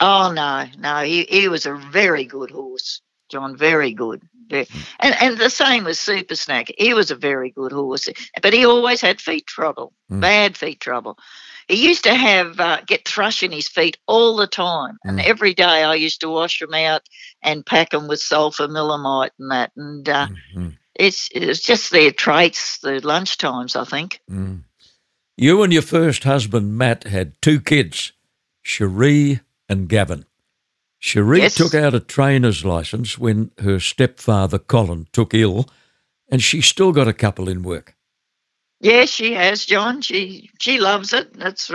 Oh 0.00 0.32
no, 0.32 0.66
no, 0.78 1.02
he 1.04 1.24
he 1.28 1.48
was 1.48 1.66
a 1.66 1.74
very 1.74 2.24
good 2.24 2.50
horse, 2.50 3.02
John. 3.30 3.56
Very 3.56 3.92
good. 3.92 4.22
And 4.52 5.14
and 5.20 5.38
the 5.38 5.48
same 5.50 5.84
with 5.84 5.96
Supersnack. 5.96 6.72
He 6.76 6.92
was 6.92 7.10
a 7.10 7.16
very 7.16 7.50
good 7.50 7.70
horse, 7.72 8.08
but 8.42 8.52
he 8.52 8.64
always 8.66 9.00
had 9.00 9.20
feet 9.20 9.46
trouble, 9.46 9.92
Mm. 10.10 10.20
bad 10.20 10.56
feet 10.56 10.80
trouble. 10.80 11.18
He 11.68 11.86
used 11.88 12.02
to 12.02 12.14
have 12.14 12.58
uh, 12.58 12.80
get 12.84 13.06
thrush 13.06 13.44
in 13.44 13.52
his 13.52 13.68
feet 13.68 13.96
all 14.08 14.34
the 14.34 14.48
time, 14.48 14.98
and 15.04 15.20
Mm. 15.20 15.24
every 15.24 15.54
day 15.54 15.84
I 15.84 15.94
used 15.94 16.20
to 16.22 16.28
wash 16.28 16.58
them 16.58 16.74
out 16.74 17.02
and 17.42 17.64
pack 17.64 17.90
them 17.90 18.08
with 18.08 18.20
sulfur 18.20 18.66
millimite 18.66 19.30
and 19.38 19.50
that. 19.52 19.70
And 19.76 20.08
uh, 20.08 20.26
Mhm. 20.56 20.76
it's 20.96 21.28
it's 21.32 21.60
just 21.60 21.92
their 21.92 22.10
traits, 22.10 22.78
the 22.78 22.98
lunch 23.06 23.38
times, 23.38 23.76
I 23.76 23.84
think. 23.84 24.20
Mm. 24.28 24.64
You 25.36 25.62
and 25.62 25.72
your 25.72 25.82
first 25.82 26.24
husband, 26.24 26.76
Matt, 26.76 27.04
had 27.04 27.40
two 27.40 27.60
kids, 27.60 28.12
Cherie 28.62 29.40
and 29.68 29.88
Gavin. 29.88 30.26
Cherie 31.00 31.40
Yes. 31.40 31.54
took 31.56 31.74
out 31.74 31.94
a 31.94 32.00
trainer's 32.00 32.64
license 32.64 33.18
when 33.18 33.50
her 33.58 33.80
stepfather, 33.80 34.58
Colin, 34.58 35.06
took 35.12 35.34
ill, 35.34 35.68
and 36.30 36.42
she 36.42 36.60
still 36.60 36.92
got 36.92 37.08
a 37.08 37.12
couple 37.14 37.48
in 37.48 37.62
work. 37.62 37.96
Yeah, 38.82 39.04
she 39.06 39.32
has, 39.34 39.66
John. 39.66 40.00
She 40.00 40.50
she 40.58 40.78
loves 40.78 41.12
it. 41.12 41.34
That's 41.34 41.68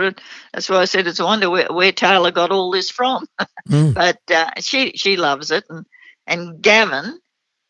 that's 0.52 0.68
why 0.68 0.78
I 0.78 0.84
said 0.86 1.06
it's 1.06 1.20
a 1.20 1.24
wonder 1.24 1.48
where, 1.50 1.68
where 1.72 1.92
Taylor 1.92 2.32
got 2.32 2.50
all 2.50 2.70
this 2.70 2.90
from. 2.90 3.26
Mm. 3.68 3.94
but 3.94 4.20
uh, 4.32 4.50
she 4.60 4.92
she 4.92 5.16
loves 5.16 5.50
it, 5.50 5.64
and 5.68 5.84
and 6.28 6.62
Gavin, 6.62 7.18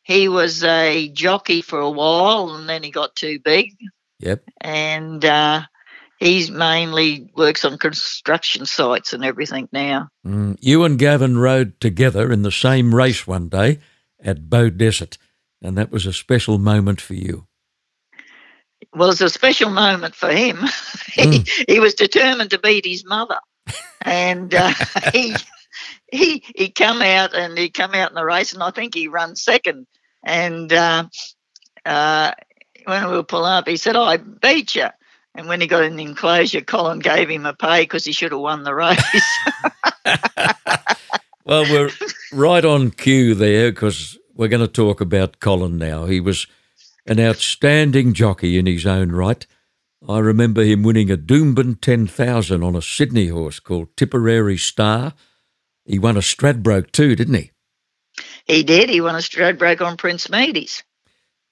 he 0.03 0.29
was 0.29 0.63
a 0.63 1.09
jockey 1.09 1.63
for 1.63 1.81
a 1.81 1.89
while, 1.91 2.55
and 2.55 2.69
then 2.69 2.83
he 2.83 2.91
got 2.91 3.17
too 3.17 3.39
big, 3.43 3.73
Yep. 4.21 4.45
and 4.61 5.25
uh, 5.25 5.63
he's 6.19 6.51
mainly 6.51 7.31
works 7.37 7.65
on 7.65 7.79
construction 7.79 8.67
sites 8.67 9.13
and 9.13 9.25
everything 9.25 9.69
now. 9.73 10.09
Mm. 10.27 10.57
You 10.61 10.85
and 10.85 10.99
Gavin 10.99 11.39
rode 11.39 11.81
together 11.81 12.33
in 12.33 12.43
the 12.43 12.53
same 12.53 12.95
race 12.95 13.27
one 13.27 13.49
day 13.49 13.79
at 14.23 14.49
Beaudesert, 14.49 15.19
and 15.63 15.77
that 15.77 15.91
was 15.91 16.07
a 16.07 16.13
special 16.13 16.59
moment 16.59 17.01
for 17.01 17.15
you. 17.15 17.47
Well, 18.95 19.11
it's 19.11 19.21
a 19.21 19.29
special 19.29 19.71
moment 19.71 20.15
for 20.15 20.31
him. 20.31 20.59
he, 21.13 21.45
he 21.69 21.81
was 21.81 21.95
determined 21.95 22.51
to 22.51 22.59
beat 22.59 22.87
his 22.87 23.05
mother, 23.05 23.39
and 24.03 24.55
uh, 24.55 24.73
he 25.13 25.35
he 26.11 26.43
he 26.55 26.71
come 26.71 27.03
out 27.03 27.35
and 27.35 27.59
he 27.59 27.69
come 27.69 27.95
out 27.95 28.11
in 28.11 28.15
the 28.15 28.25
race, 28.25 28.53
and 28.53 28.63
I 28.63 28.71
think 28.71 28.95
he 28.95 29.09
run 29.09 29.37
second. 29.37 29.87
And 30.25 30.73
uh, 30.73 31.09
uh, 31.85 32.33
when 32.85 33.07
we 33.09 33.17
were 33.17 33.23
pulling 33.23 33.53
up, 33.53 33.69
he 33.69 33.77
said, 33.77 33.97
"I 33.97 34.17
beat 34.17 34.75
you." 34.75 34.89
And 35.37 35.49
when 35.49 35.61
he 35.61 35.67
got 35.67 35.85
in 35.85 35.97
the 35.97 36.03
enclosure, 36.03 36.63
Colin 36.63 36.99
gave 36.99 37.29
him 37.29 37.47
a 37.47 37.55
pay 37.55 37.83
because 37.83 38.05
he 38.05 38.13
should 38.13 38.33
have 38.33 38.41
won 38.41 38.65
the 38.65 38.75
race. 38.75 39.03
Well, 41.47 41.63
we're 41.71 41.91
right 42.33 42.65
on 42.65 42.91
cue 42.91 43.33
there 43.37 43.71
because 43.71 44.19
we're 44.35 44.49
going 44.49 44.67
to 44.67 44.67
talk 44.67 45.01
about 45.01 45.39
Colin 45.39 45.79
now. 45.79 46.07
He 46.07 46.19
was 46.19 46.49
an 47.07 47.21
outstanding 47.21 48.15
jockey 48.15 48.59
in 48.59 48.67
his 48.67 48.85
own 48.85 49.13
right. 49.13 49.47
I 50.09 50.19
remember 50.19 50.65
him 50.65 50.83
winning 50.83 51.09
a 51.09 51.17
Doomben 51.17 51.81
10,000 51.81 52.65
on 52.65 52.75
a 52.75 52.83
Sydney 52.83 53.29
horse 53.29 53.61
called 53.61 53.97
Tipperary 53.97 54.59
Star. 54.59 55.15
He 55.85 56.01
won 56.01 56.17
a 56.17 56.21
Stradbroke 56.21 56.91
too, 56.91 57.15
didn't 57.15 57.35
he? 57.35 57.53
he 58.45 58.65
did. 58.65 58.91
He 58.91 59.01
won 59.01 59.15
a 59.15 59.19
Stradbroke 59.19 59.83
on 59.83 59.97
Prince 59.97 60.29
Meady's. 60.29 60.83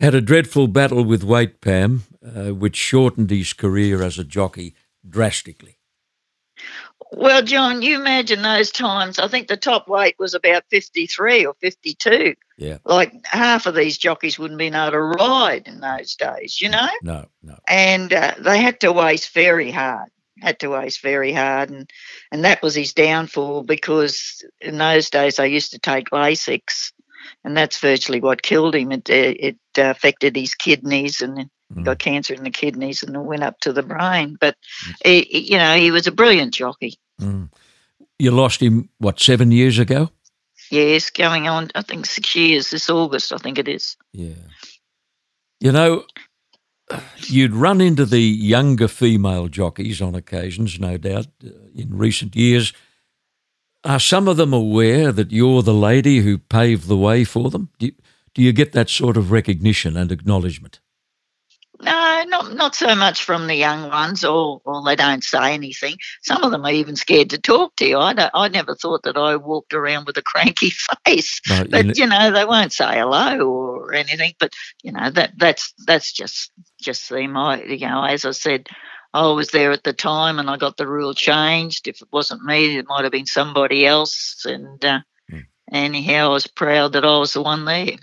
Had 0.00 0.16
a 0.16 0.20
dreadful 0.20 0.66
battle 0.66 1.04
with 1.04 1.22
Weight 1.22 1.60
Pam, 1.60 2.02
uh, 2.24 2.54
which 2.54 2.76
shortened 2.76 3.30
his 3.30 3.52
career 3.52 4.02
as 4.02 4.18
a 4.18 4.24
jockey 4.24 4.74
drastically. 5.08 5.78
Well, 7.12 7.42
John, 7.42 7.82
you 7.82 8.00
imagine 8.00 8.42
those 8.42 8.70
times. 8.70 9.18
I 9.18 9.28
think 9.28 9.46
the 9.46 9.56
top 9.56 9.88
weight 9.88 10.16
was 10.18 10.34
about 10.34 10.64
53 10.70 11.46
or 11.46 11.54
52. 11.60 12.34
Yeah. 12.56 12.78
Like 12.84 13.24
half 13.24 13.66
of 13.66 13.74
these 13.74 13.98
jockeys 13.98 14.38
wouldn't 14.38 14.58
be 14.58 14.66
able 14.66 14.90
to 14.90 15.00
ride 15.00 15.68
in 15.68 15.80
those 15.80 16.16
days, 16.16 16.60
you 16.60 16.70
know? 16.70 16.88
No, 17.02 17.26
no. 17.42 17.58
And 17.68 18.12
uh, 18.12 18.34
they 18.38 18.60
had 18.60 18.80
to 18.80 18.92
race 18.92 19.28
very 19.28 19.70
hard, 19.70 20.08
had 20.40 20.58
to 20.60 20.70
race 20.70 20.98
very 20.98 21.32
hard. 21.32 21.70
And, 21.70 21.90
and 22.32 22.44
that 22.44 22.62
was 22.62 22.74
his 22.74 22.94
downfall 22.94 23.62
because 23.62 24.44
in 24.60 24.78
those 24.78 25.10
days 25.10 25.36
they 25.36 25.48
used 25.48 25.72
to 25.72 25.78
take 25.78 26.10
Lasix 26.10 26.92
and 27.44 27.56
that's 27.56 27.78
virtually 27.78 28.20
what 28.20 28.42
killed 28.42 28.74
him. 28.74 28.92
It 28.92 29.08
it 29.08 29.56
uh, 29.78 29.82
affected 29.82 30.36
his 30.36 30.54
kidneys 30.54 31.20
and 31.20 31.48
he 31.74 31.82
got 31.82 31.98
cancer 31.98 32.34
in 32.34 32.44
the 32.44 32.50
kidneys 32.50 33.02
and 33.02 33.16
it 33.16 33.20
went 33.20 33.42
up 33.42 33.60
to 33.60 33.72
the 33.72 33.82
brain. 33.82 34.36
But 34.40 34.56
he, 35.04 35.50
you 35.50 35.58
know, 35.58 35.76
he 35.76 35.90
was 35.90 36.06
a 36.06 36.12
brilliant 36.12 36.54
jockey. 36.54 36.98
Mm. 37.20 37.50
You 38.18 38.30
lost 38.30 38.60
him 38.60 38.88
what 38.98 39.18
seven 39.20 39.50
years 39.50 39.78
ago? 39.78 40.10
Yes, 40.70 41.10
going 41.10 41.48
on. 41.48 41.70
I 41.74 41.82
think 41.82 42.06
six 42.06 42.34
years 42.34 42.70
this 42.70 42.88
August. 42.88 43.32
I 43.32 43.38
think 43.38 43.58
it 43.58 43.68
is. 43.68 43.96
Yeah. 44.12 44.34
You 45.60 45.72
know, 45.72 46.04
you'd 47.26 47.54
run 47.54 47.80
into 47.80 48.04
the 48.04 48.20
younger 48.20 48.88
female 48.88 49.48
jockeys 49.48 50.00
on 50.00 50.14
occasions, 50.14 50.78
no 50.78 50.96
doubt, 50.96 51.26
uh, 51.44 51.50
in 51.74 51.96
recent 51.96 52.36
years. 52.36 52.72
Are 53.84 54.00
some 54.00 54.28
of 54.28 54.38
them 54.38 54.52
aware 54.52 55.12
that 55.12 55.30
you're 55.30 55.62
the 55.62 55.74
lady 55.74 56.20
who 56.20 56.38
paved 56.38 56.88
the 56.88 56.96
way 56.96 57.24
for 57.24 57.50
them? 57.50 57.68
Do 57.78 57.86
you, 57.86 57.92
do 58.32 58.42
you 58.42 58.52
get 58.52 58.72
that 58.72 58.88
sort 58.88 59.16
of 59.16 59.30
recognition 59.30 59.96
and 59.96 60.10
acknowledgement? 60.10 60.80
No, 61.84 62.24
not 62.26 62.54
not 62.54 62.74
so 62.74 62.94
much 62.94 63.24
from 63.24 63.46
the 63.46 63.54
young 63.54 63.88
ones, 63.88 64.24
or 64.24 64.60
or 64.64 64.82
they 64.84 64.96
don't 64.96 65.22
say 65.22 65.52
anything. 65.52 65.96
Some 66.22 66.42
of 66.42 66.50
them 66.50 66.64
are 66.64 66.72
even 66.72 66.96
scared 66.96 67.30
to 67.30 67.38
talk 67.38 67.76
to 67.76 67.86
you. 67.86 67.98
I 67.98 68.14
don't, 68.14 68.30
I 68.32 68.48
never 68.48 68.74
thought 68.74 69.02
that 69.02 69.16
I 69.16 69.36
walked 69.36 69.74
around 69.74 70.06
with 70.06 70.16
a 70.16 70.22
cranky 70.22 70.70
face, 71.06 71.40
no, 71.48 71.64
but 71.70 71.84
you 71.84 71.84
know, 71.84 71.94
you 71.96 72.06
know 72.06 72.32
they 72.32 72.44
won't 72.44 72.72
say 72.72 72.98
hello 72.98 73.38
or 73.48 73.92
anything. 73.92 74.32
But 74.38 74.54
you 74.82 74.92
know 74.92 75.10
that 75.10 75.32
that's 75.36 75.74
that's 75.86 76.12
just 76.12 76.52
just 76.80 77.08
them. 77.10 77.36
I 77.36 77.62
you 77.62 77.86
know 77.86 78.04
as 78.04 78.24
I 78.24 78.30
said, 78.30 78.66
I 79.12 79.28
was 79.28 79.50
there 79.50 79.70
at 79.70 79.84
the 79.84 79.92
time 79.92 80.38
and 80.38 80.50
I 80.50 80.56
got 80.56 80.76
the 80.76 80.88
rule 80.88 81.14
changed. 81.14 81.86
If 81.86 82.02
it 82.02 82.08
wasn't 82.12 82.44
me, 82.44 82.78
it 82.78 82.86
might 82.88 83.04
have 83.04 83.12
been 83.12 83.26
somebody 83.26 83.86
else. 83.86 84.44
And 84.44 84.84
uh, 84.84 85.00
hmm. 85.30 85.40
anyhow, 85.70 86.26
I 86.26 86.32
was 86.32 86.46
proud 86.46 86.94
that 86.94 87.04
I 87.04 87.18
was 87.18 87.34
the 87.34 87.42
one 87.42 87.64
there. 87.64 87.96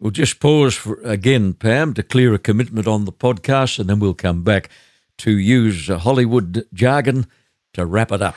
We'll 0.00 0.12
just 0.12 0.38
pause 0.38 0.74
for, 0.76 1.00
again, 1.02 1.54
Pam, 1.54 1.92
to 1.94 2.02
clear 2.02 2.32
a 2.32 2.38
commitment 2.38 2.86
on 2.86 3.04
the 3.04 3.12
podcast, 3.12 3.78
and 3.78 3.88
then 3.88 3.98
we'll 3.98 4.14
come 4.14 4.44
back 4.44 4.70
to 5.18 5.32
use 5.32 5.88
Hollywood 5.88 6.66
jargon 6.72 7.26
to 7.72 7.84
wrap 7.84 8.12
it 8.12 8.22
up. 8.22 8.36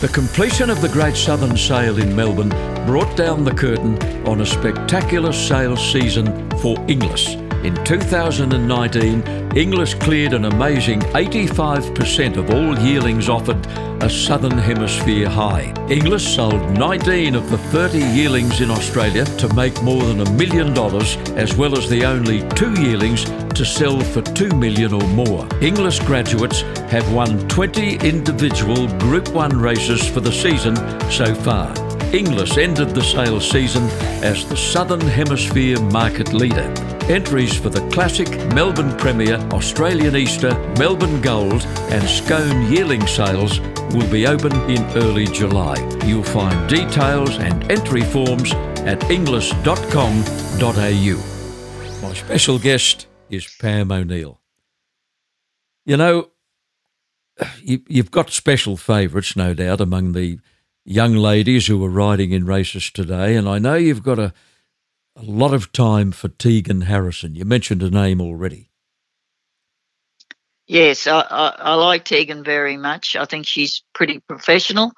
The 0.00 0.08
completion 0.08 0.68
of 0.70 0.82
the 0.82 0.88
Great 0.88 1.14
Southern 1.14 1.56
Sale 1.56 1.98
in 1.98 2.16
Melbourne 2.16 2.48
brought 2.86 3.16
down 3.16 3.44
the 3.44 3.54
curtain 3.54 3.96
on 4.26 4.40
a 4.40 4.46
spectacular 4.46 5.32
sales 5.32 5.92
season 5.92 6.50
for 6.58 6.76
Inglis. 6.88 7.36
In 7.64 7.76
2019, 7.84 9.56
Inglis 9.56 9.94
cleared 9.94 10.32
an 10.32 10.46
amazing 10.46 10.98
85% 10.98 12.36
of 12.36 12.50
all 12.50 12.76
yearlings 12.80 13.28
offered 13.28 13.64
a 14.02 14.10
Southern 14.10 14.58
Hemisphere 14.58 15.28
high. 15.28 15.72
Inglis 15.88 16.26
sold 16.26 16.60
19 16.72 17.36
of 17.36 17.48
the 17.50 17.58
30 17.58 17.98
yearlings 17.98 18.60
in 18.60 18.68
Australia 18.68 19.24
to 19.24 19.54
make 19.54 19.80
more 19.80 20.02
than 20.02 20.26
a 20.26 20.30
million 20.32 20.74
dollars, 20.74 21.16
as 21.36 21.54
well 21.56 21.78
as 21.78 21.88
the 21.88 22.04
only 22.04 22.42
two 22.56 22.72
yearlings 22.82 23.26
to 23.54 23.64
sell 23.64 24.00
for 24.00 24.22
2 24.22 24.56
million 24.56 24.92
or 24.92 25.06
more. 25.10 25.46
Inglis 25.60 26.00
graduates 26.00 26.62
have 26.90 27.12
won 27.12 27.46
20 27.46 27.98
individual 27.98 28.88
Group 28.98 29.28
1 29.28 29.56
races 29.56 30.04
for 30.08 30.18
the 30.18 30.32
season 30.32 30.74
so 31.12 31.32
far. 31.32 31.81
Inglis 32.12 32.58
ended 32.58 32.90
the 32.90 33.02
sales 33.02 33.50
season 33.50 33.84
as 34.22 34.46
the 34.46 34.56
Southern 34.56 35.00
Hemisphere 35.00 35.80
market 35.80 36.34
leader. 36.34 36.70
Entries 37.08 37.58
for 37.58 37.70
the 37.70 37.80
Classic, 37.88 38.28
Melbourne 38.54 38.94
Premier, 38.98 39.36
Australian 39.50 40.14
Easter, 40.14 40.52
Melbourne 40.78 41.22
Gold, 41.22 41.64
and 41.90 42.06
Scone 42.06 42.70
Yearling 42.70 43.06
sales 43.06 43.60
will 43.94 44.08
be 44.10 44.26
open 44.26 44.52
in 44.70 44.84
early 44.98 45.24
July. 45.24 45.76
You'll 46.04 46.22
find 46.22 46.68
details 46.68 47.38
and 47.38 47.72
entry 47.72 48.02
forms 48.02 48.52
at 48.80 49.02
inglis.com.au. 49.10 49.62
My 52.02 52.14
special 52.14 52.58
guest 52.58 53.06
is 53.30 53.56
Pam 53.58 53.90
O'Neill. 53.90 54.38
You 55.86 55.96
know, 55.96 56.28
you, 57.62 57.80
have 57.96 58.10
got 58.10 58.28
special 58.28 58.76
favourites, 58.76 59.34
no 59.34 59.54
doubt, 59.54 59.80
among 59.80 60.12
the 60.12 60.40
young 60.84 61.14
ladies 61.14 61.66
who 61.66 61.84
are 61.84 61.90
riding 61.90 62.32
in 62.32 62.46
races 62.46 62.90
today, 62.90 63.36
and 63.36 63.48
I 63.48 63.58
know 63.58 63.74
you've 63.74 64.02
got 64.02 64.18
a, 64.18 64.32
a 65.16 65.22
lot 65.22 65.54
of 65.54 65.72
time 65.72 66.12
for 66.12 66.28
Tegan 66.28 66.82
Harrison. 66.82 67.34
You 67.34 67.44
mentioned 67.44 67.82
her 67.82 67.90
name 67.90 68.20
already. 68.20 68.70
Yes, 70.66 71.06
I, 71.06 71.20
I, 71.20 71.54
I 71.58 71.74
like 71.74 72.04
Tegan 72.04 72.44
very 72.44 72.76
much. 72.76 73.16
I 73.16 73.24
think 73.24 73.46
she's 73.46 73.82
pretty 73.92 74.20
professional. 74.20 74.92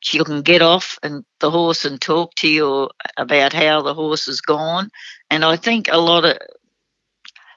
She 0.00 0.18
can 0.24 0.42
get 0.42 0.62
off 0.62 0.98
and 1.02 1.24
the 1.40 1.50
horse 1.50 1.84
and 1.84 2.00
talk 2.00 2.34
to 2.36 2.48
you 2.48 2.88
about 3.16 3.52
how 3.52 3.82
the 3.82 3.94
horse 3.94 4.26
has 4.26 4.40
gone. 4.40 4.90
And 5.30 5.44
I 5.44 5.56
think 5.56 5.88
a 5.90 5.98
lot 5.98 6.24
of 6.24 6.38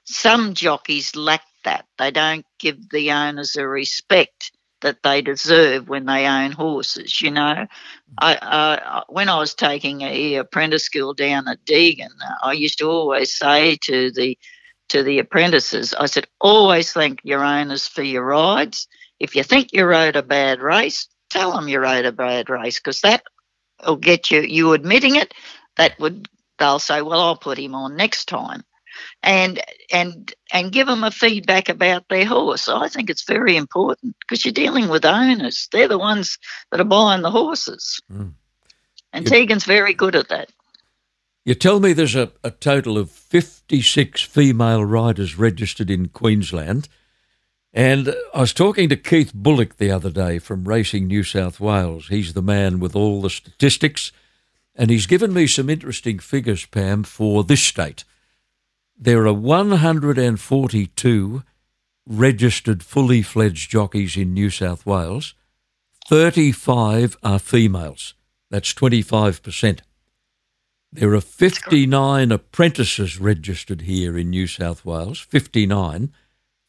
some 0.04 0.54
jockeys 0.54 1.16
lack 1.16 1.42
that. 1.64 1.86
They 1.98 2.12
don't 2.12 2.46
give 2.60 2.90
the 2.90 3.12
owners 3.12 3.56
a 3.56 3.68
respect 3.68 4.52
that 4.84 5.02
they 5.02 5.22
deserve 5.22 5.90
when 5.90 6.06
they 6.06 6.28
own 6.28 6.52
horses. 6.52 7.22
You 7.22 7.32
know, 7.32 7.66
I, 8.20 8.38
I 8.42 9.04
when 9.10 9.30
I 9.30 9.40
was 9.40 9.56
taking 9.56 10.02
a 10.02 10.36
apprentice 10.36 10.86
school 10.86 11.14
down 11.14 11.48
at 11.48 11.66
Deagon, 11.66 12.12
I 12.44 12.52
used 12.54 12.78
to 12.78 12.90
always 12.90 13.36
say 13.36 13.78
to 13.84 14.12
the 14.12 14.38
to 14.90 15.02
the 15.02 15.20
apprentices, 15.20 15.94
I 15.96 16.06
said, 16.06 16.28
always 16.40 16.92
thank 16.92 17.22
your 17.24 17.44
owners 17.44 17.88
for 17.88 18.04
your 18.04 18.26
rides. 18.26 18.88
If 19.20 19.36
you 19.36 19.42
think 19.42 19.70
you 19.72 19.86
rode 19.86 20.16
a 20.16 20.22
bad 20.22 20.62
race, 20.62 21.08
tell 21.30 21.54
them 21.54 21.68
you 21.68 21.80
rode 21.80 22.06
a 22.06 22.12
bad 22.12 22.50
race 22.50 22.80
because 22.80 23.02
that 23.02 23.24
will 23.86 23.96
get 23.96 24.30
you 24.30 24.42
you 24.42 24.74
admitting 24.74 25.16
it. 25.16 25.34
That 25.78 26.00
would 26.00 26.30
they'll 26.60 26.80
say, 26.80 27.02
well, 27.02 27.22
I'll 27.22 27.38
put 27.38 27.58
him 27.58 27.74
on 27.74 27.96
next 27.96 28.26
time 28.26 28.64
and 29.22 29.62
and 29.92 30.34
and 30.52 30.72
give 30.72 30.88
them 30.88 31.04
a 31.04 31.12
feedback 31.12 31.70
about 31.70 32.08
their 32.10 32.26
horse. 32.26 32.68
I 32.68 32.90
think 32.90 33.10
it's 33.10 33.24
very 33.24 33.56
important 33.56 34.16
because 34.20 34.46
you're 34.46 34.54
dealing 34.54 34.90
with 34.90 35.06
owners. 35.06 35.68
They're 35.72 35.88
the 35.88 35.98
ones 35.98 36.38
that 36.72 36.80
are 36.80 36.86
buying 36.86 37.22
the 37.22 37.32
horses. 37.32 38.00
Mm. 38.12 38.34
And 39.14 39.26
you, 39.26 39.30
Tegan's 39.30 39.66
very 39.66 39.94
good 39.94 40.16
at 40.16 40.30
that. 40.30 40.50
You 41.46 41.56
tell 41.56 41.80
me 41.80 41.94
there's 41.94 42.16
a, 42.16 42.32
a 42.44 42.52
total 42.52 42.98
of 42.98 43.12
56 43.12 44.22
female 44.22 44.84
riders 44.84 45.38
registered 45.38 45.90
in 45.90 46.10
Queensland. 46.10 46.88
And 47.74 48.16
I 48.34 48.42
was 48.42 48.54
talking 48.54 48.88
to 48.90 48.96
Keith 48.96 49.34
Bullock 49.34 49.78
the 49.78 49.92
other 49.92 50.12
day 50.12 50.40
from 50.40 50.64
Racing 50.68 51.08
New 51.08 51.24
South 51.24 51.60
Wales. 51.60 52.08
He's 52.08 52.34
the 52.34 52.42
man 52.42 52.80
with 52.80 52.96
all 52.96 53.22
the 53.22 53.30
statistics. 53.30 54.12
And 54.76 54.90
he's 54.90 55.08
given 55.08 55.34
me 55.34 55.48
some 55.48 55.70
interesting 55.70 56.20
figures, 56.20 56.66
Pam, 56.66 57.04
for 57.04 57.44
this 57.44 57.62
state 57.62 58.06
there 59.04 59.28
are 59.28 59.34
142 59.34 61.44
registered 62.08 62.84
fully 62.84 63.22
fledged 63.22 63.70
jockeys 63.70 64.16
in 64.16 64.34
New 64.34 64.50
South 64.50 64.86
Wales. 64.86 65.34
35 66.08 67.18
are 67.22 67.40
females. 67.40 68.14
That's 68.50 68.74
25%. 68.74 69.82
There 70.94 71.14
are 71.14 71.20
59 71.20 72.32
apprentices 72.32 73.20
registered 73.20 73.82
here 73.82 74.18
in 74.18 74.30
New 74.30 74.48
South 74.48 74.86
Wales, 74.86 75.20
59. 75.20 76.14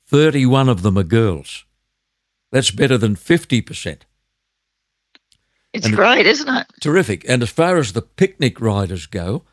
31 0.08 0.68
of 0.68 0.82
them 0.82 0.98
are 0.98 1.04
girls. 1.04 1.64
That's 2.50 2.72
better 2.72 2.98
than 2.98 3.14
50%. 3.14 4.00
It's 5.72 5.86
and 5.86 5.94
great, 5.94 6.26
isn't 6.26 6.48
it? 6.48 6.66
Terrific. 6.80 7.24
And 7.28 7.44
as 7.44 7.50
far 7.50 7.78
as 7.78 7.92
the 7.92 8.02
picnic 8.02 8.60
riders 8.60 9.06
go, 9.06 9.44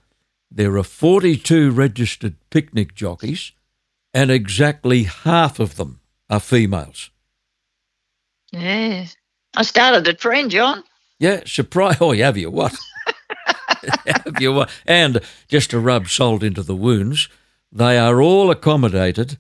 there 0.52 0.76
are 0.78 0.84
42 0.84 1.72
registered 1.72 2.36
picnic 2.50 2.94
jockeys, 2.94 3.54
and 4.14 4.30
exactly 4.30 5.04
half 5.04 5.60
of 5.60 5.78
them 5.78 6.02
are 6.30 6.42
females. 6.42 7.10
Yeah. 8.52 9.06
I 9.56 9.64
started 9.64 10.08
a 10.08 10.14
trend, 10.14 10.52
John. 10.52 10.84
Yeah, 11.20 11.42
surprise. 11.46 11.98
Oh, 12.02 12.14
have 12.14 12.38
you 12.38 12.52
what? 12.52 12.76
have 14.06 14.42
you 14.42 14.54
what? 14.54 14.70
And 14.86 15.22
just 15.48 15.70
to 15.72 15.80
rub 15.80 16.08
salt 16.08 16.44
into 16.44 16.64
the 16.64 16.76
wounds, 16.76 17.30
they 17.72 17.98
are 17.98 18.22
all 18.22 18.52
accommodated 18.52 19.38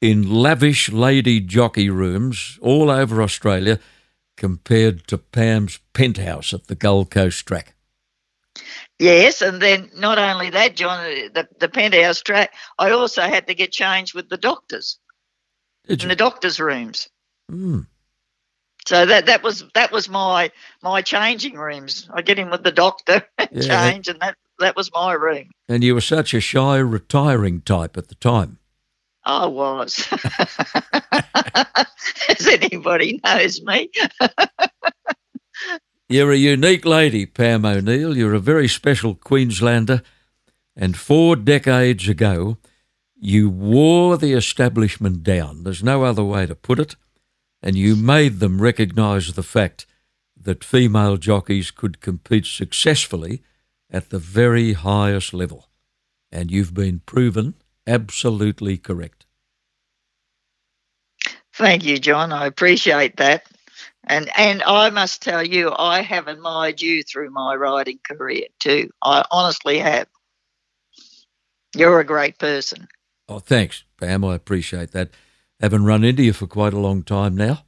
in 0.00 0.30
lavish 0.42 0.90
lady 0.90 1.40
jockey 1.40 1.90
rooms 1.90 2.58
all 2.60 2.90
over 2.90 3.22
Australia 3.22 3.78
compared 4.36 5.06
to 5.08 5.18
Pam's 5.18 5.78
penthouse 5.92 6.52
at 6.54 6.66
the 6.66 6.74
Gold 6.74 7.10
Coast 7.10 7.46
track. 7.46 7.74
Yes, 8.98 9.42
and 9.42 9.62
then 9.62 9.90
not 9.96 10.18
only 10.18 10.50
that, 10.50 10.74
John, 10.74 11.04
the, 11.32 11.46
the 11.60 11.68
penthouse 11.68 12.20
track, 12.20 12.52
I 12.78 12.90
also 12.90 13.22
had 13.22 13.46
to 13.46 13.54
get 13.54 13.70
changed 13.70 14.14
with 14.14 14.28
the 14.28 14.36
doctors 14.36 14.98
Did 15.86 16.02
in 16.02 16.08
you? 16.08 16.14
the 16.14 16.16
doctors' 16.16 16.58
rooms. 16.58 17.08
Mm. 17.50 17.86
So 18.86 19.06
that 19.06 19.26
that 19.26 19.42
was 19.42 19.64
that 19.74 19.92
was 19.92 20.08
my 20.08 20.50
my 20.82 21.02
changing 21.02 21.54
rooms. 21.54 22.08
I 22.12 22.22
get 22.22 22.38
in 22.38 22.50
with 22.50 22.64
the 22.64 22.72
doctor, 22.72 23.22
yeah. 23.52 23.60
change, 23.60 24.08
and 24.08 24.18
that 24.20 24.36
that 24.58 24.76
was 24.76 24.90
my 24.92 25.12
room. 25.12 25.50
And 25.68 25.84
you 25.84 25.94
were 25.94 26.00
such 26.00 26.34
a 26.34 26.40
shy, 26.40 26.78
retiring 26.78 27.60
type 27.60 27.96
at 27.96 28.08
the 28.08 28.14
time. 28.14 28.58
I 29.24 29.46
was. 29.46 30.08
As 32.28 32.46
anybody 32.46 33.20
knows 33.22 33.60
me. 33.62 33.90
You're 36.10 36.32
a 36.32 36.36
unique 36.36 36.86
lady, 36.86 37.26
Pam 37.26 37.66
O'Neill. 37.66 38.16
You're 38.16 38.32
a 38.32 38.40
very 38.40 38.66
special 38.66 39.14
Queenslander. 39.14 40.02
And 40.74 40.96
four 40.96 41.36
decades 41.36 42.08
ago, 42.08 42.56
you 43.14 43.50
wore 43.50 44.16
the 44.16 44.32
establishment 44.32 45.22
down. 45.22 45.64
There's 45.64 45.82
no 45.82 46.04
other 46.04 46.24
way 46.24 46.46
to 46.46 46.54
put 46.54 46.78
it. 46.78 46.96
And 47.62 47.76
you 47.76 47.94
made 47.94 48.38
them 48.38 48.62
recognise 48.62 49.32
the 49.32 49.42
fact 49.42 49.84
that 50.40 50.64
female 50.64 51.18
jockeys 51.18 51.70
could 51.70 52.00
compete 52.00 52.46
successfully 52.46 53.42
at 53.90 54.08
the 54.08 54.18
very 54.18 54.72
highest 54.72 55.34
level. 55.34 55.68
And 56.32 56.50
you've 56.50 56.72
been 56.72 57.00
proven 57.00 57.54
absolutely 57.86 58.78
correct. 58.78 59.26
Thank 61.52 61.84
you, 61.84 61.98
John. 61.98 62.32
I 62.32 62.46
appreciate 62.46 63.16
that. 63.16 63.44
And 64.08 64.30
and 64.36 64.62
I 64.62 64.88
must 64.90 65.22
tell 65.22 65.46
you, 65.46 65.72
I 65.76 66.00
have 66.00 66.28
admired 66.28 66.80
you 66.80 67.02
through 67.02 67.30
my 67.30 67.54
riding 67.54 67.98
career 68.02 68.46
too. 68.58 68.90
I 69.02 69.24
honestly 69.30 69.78
have. 69.78 70.08
You're 71.76 72.00
a 72.00 72.04
great 72.04 72.38
person. 72.38 72.88
Oh, 73.28 73.38
thanks, 73.38 73.84
Pam. 74.00 74.24
I 74.24 74.34
appreciate 74.34 74.92
that. 74.92 75.10
Haven't 75.60 75.84
run 75.84 76.04
into 76.04 76.22
you 76.22 76.32
for 76.32 76.46
quite 76.46 76.72
a 76.72 76.78
long 76.78 77.02
time 77.02 77.36
now. 77.36 77.64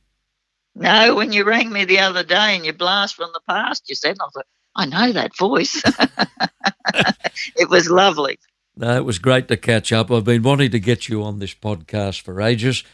No, 0.74 1.16
when 1.16 1.32
you 1.32 1.44
rang 1.44 1.70
me 1.70 1.84
the 1.84 1.98
other 1.98 2.22
day 2.22 2.56
and 2.56 2.64
you 2.64 2.72
blast 2.72 3.16
from 3.16 3.30
the 3.34 3.40
past, 3.46 3.88
you 3.88 3.94
said, 3.94 4.16
I 4.20 4.28
thought, 4.32 4.46
I 4.76 4.86
know 4.86 5.12
that 5.12 5.36
voice. 5.36 5.82
it 7.56 7.68
was 7.68 7.90
lovely. 7.90 8.38
No, 8.76 8.96
it 8.96 9.04
was 9.04 9.18
great 9.18 9.48
to 9.48 9.56
catch 9.56 9.92
up. 9.92 10.10
I've 10.10 10.24
been 10.24 10.42
wanting 10.42 10.70
to 10.70 10.80
get 10.80 11.08
you 11.08 11.22
on 11.22 11.40
this 11.40 11.52
podcast 11.52 12.22
for 12.22 12.40
ages. 12.40 12.84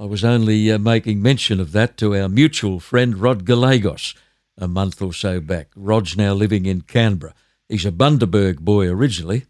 I 0.00 0.04
was 0.06 0.24
only 0.24 0.72
uh, 0.72 0.78
making 0.78 1.20
mention 1.20 1.60
of 1.60 1.72
that 1.72 1.98
to 1.98 2.16
our 2.16 2.26
mutual 2.26 2.80
friend 2.80 3.18
Rod 3.18 3.44
Gallegos 3.44 4.14
a 4.56 4.66
month 4.66 5.02
or 5.02 5.12
so 5.12 5.40
back. 5.40 5.68
Rod's 5.76 6.16
now 6.16 6.32
living 6.32 6.64
in 6.64 6.80
Canberra. 6.80 7.34
He's 7.68 7.84
a 7.84 7.92
Bundaberg 7.92 8.60
boy 8.60 8.88
originally. 8.88 9.44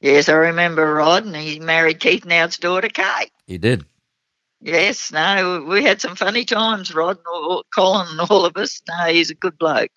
Yes, 0.00 0.28
I 0.28 0.34
remember 0.34 0.94
Rod, 0.94 1.26
and 1.26 1.34
he 1.34 1.58
married 1.58 1.98
Keith 1.98 2.24
Nowt's 2.24 2.58
daughter, 2.58 2.88
Kate. 2.88 3.32
He 3.48 3.58
did. 3.58 3.84
Yes, 4.60 5.10
no, 5.10 5.64
we 5.68 5.82
had 5.82 6.00
some 6.00 6.14
funny 6.14 6.44
times, 6.44 6.94
Rod, 6.94 7.18
and 7.18 7.62
Colin, 7.74 8.06
and 8.10 8.20
all 8.20 8.44
of 8.44 8.56
us. 8.56 8.80
No, 8.88 9.06
he's 9.06 9.30
a 9.30 9.34
good 9.34 9.58
bloke. 9.58 9.90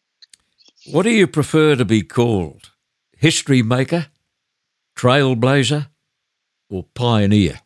What 0.87 1.03
do 1.03 1.11
you 1.11 1.27
prefer 1.27 1.75
to 1.75 1.85
be 1.85 2.01
called? 2.01 2.71
History 3.15 3.61
maker, 3.61 4.07
trailblazer, 4.97 5.89
or 6.71 6.85
pioneer? 6.95 7.59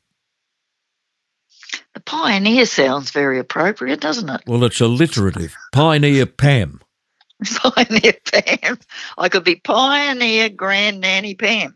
Pioneer 2.05 2.65
sounds 2.65 3.11
very 3.11 3.39
appropriate, 3.39 3.99
doesn't 3.99 4.29
it? 4.29 4.41
Well, 4.45 4.63
it's 4.63 4.79
alliterative. 4.79 5.55
Pioneer 5.71 6.25
Pam. 6.25 6.81
Pioneer 7.45 8.13
Pam. 8.31 8.77
I 9.17 9.29
could 9.29 9.43
be 9.43 9.55
Pioneer 9.55 10.49
Grand 10.49 11.01
Nanny 11.01 11.35
Pam. 11.35 11.75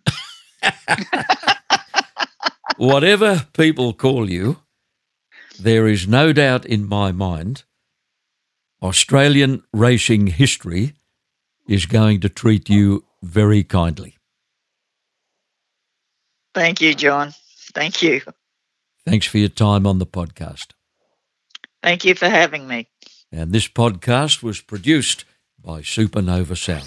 Whatever 2.77 3.47
people 3.53 3.93
call 3.93 4.29
you, 4.29 4.57
there 5.59 5.87
is 5.87 6.07
no 6.07 6.31
doubt 6.31 6.65
in 6.65 6.87
my 6.87 7.11
mind 7.11 7.63
Australian 8.81 9.63
racing 9.73 10.27
history 10.27 10.93
is 11.67 11.85
going 11.85 12.21
to 12.21 12.29
treat 12.29 12.69
you 12.69 13.03
very 13.21 13.63
kindly. 13.63 14.15
Thank 16.53 16.81
you, 16.81 16.93
John. 16.93 17.33
Thank 17.73 18.01
you. 18.01 18.21
Thanks 19.09 19.25
for 19.25 19.39
your 19.39 19.49
time 19.49 19.87
on 19.87 19.97
the 19.97 20.05
podcast. 20.05 20.73
Thank 21.81 22.05
you 22.05 22.13
for 22.13 22.29
having 22.29 22.67
me. 22.67 22.87
And 23.31 23.51
this 23.51 23.67
podcast 23.67 24.43
was 24.43 24.61
produced 24.61 25.25
by 25.59 25.81
Supernova 25.81 26.55
Sound. 26.55 26.85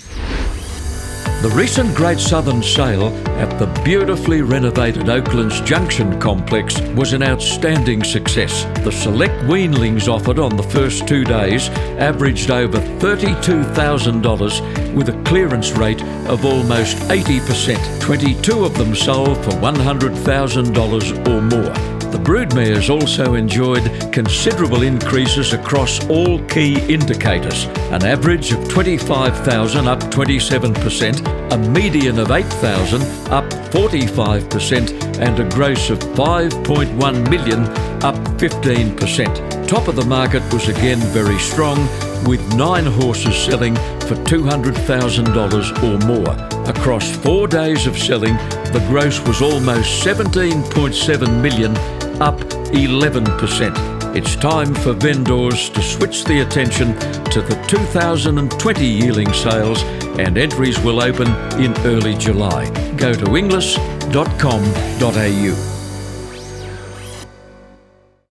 The 1.43 1.49
recent 1.49 1.97
Great 1.97 2.21
Southern 2.21 2.63
Sale 2.63 3.09
at 3.41 3.59
the 3.59 3.67
beautifully 3.83 4.43
renovated 4.43 5.09
Oaklands 5.09 5.61
Junction 5.63 6.21
complex 6.21 6.81
was 6.93 7.13
an 7.13 7.25
outstanding 7.25 8.05
success. 8.05 8.67
The 8.85 8.93
select 8.93 9.35
weanlings 9.51 10.07
offered 10.07 10.39
on 10.39 10.57
the 10.57 10.63
first 10.63 11.09
two 11.09 11.25
days 11.25 11.71
averaged 11.99 12.53
over 12.53 12.79
$32,000 12.79 14.95
with 14.95 15.09
a 15.09 15.21
clearance 15.25 15.73
rate 15.73 16.01
of 16.29 16.45
almost 16.45 16.99
80%. 17.09 18.01
22 18.01 18.65
of 18.65 18.79
them 18.79 18.95
sold 18.95 19.39
for 19.39 19.51
$100,000 19.51 21.27
or 21.27 21.43
more. 21.43 22.02
The 22.13 22.19
broodmares 22.19 22.91
also 22.91 23.35
enjoyed 23.35 24.13
considerable 24.13 24.83
increases 24.83 25.55
across 25.55 26.07
all 26.11 26.39
key 26.45 26.79
indicators 26.93 27.65
an 27.91 28.05
average 28.05 28.53
of 28.53 28.69
25,000 28.69 29.89
up 29.89 29.99
27%, 30.01 31.53
a 31.53 31.59
median 31.71 32.19
of 32.19 32.31
8,000 32.31 33.01
up 33.33 33.49
45%, 33.73 35.19
and 35.21 35.41
a 35.41 35.49
gross 35.55 35.89
of 35.89 36.01
5.1 36.01 37.31
million 37.31 37.61
up 38.05 38.17
15%. 38.37 39.67
Top 39.67 39.89
of 39.89 39.97
the 39.97 40.05
market 40.05 40.43
was 40.53 40.69
again 40.69 40.99
very 41.15 41.39
strong, 41.39 41.79
with 42.27 42.47
nine 42.55 42.85
horses 42.85 43.35
selling 43.35 43.75
for 44.03 44.17
$200,000 44.27 45.83
or 45.83 46.07
more. 46.07 46.69
Across 46.69 47.17
four 47.17 47.49
days 47.49 47.87
of 47.87 47.97
selling, 47.97 48.37
the 48.73 48.85
gross 48.89 49.19
was 49.27 49.41
almost 49.41 50.05
17.7 50.05 51.41
million 51.41 51.75
up 52.23 52.39
11%. 52.71 54.17
It's 54.17 54.37
time 54.37 54.73
for 54.75 54.93
vendors 54.93 55.69
to 55.71 55.83
switch 55.83 56.25
the 56.25 56.41
attention 56.41 56.95
to 57.31 57.43
the 57.43 57.57
2020 57.67 58.87
yearling 58.87 59.33
sales, 59.33 59.83
and 60.19 60.39
entries 60.39 60.79
will 60.81 61.03
open 61.03 61.27
in 61.61 61.75
early 61.85 62.15
July. 62.15 62.71
Go 62.97 63.13
to 63.13 63.37
inglis.com.au. 63.37 64.13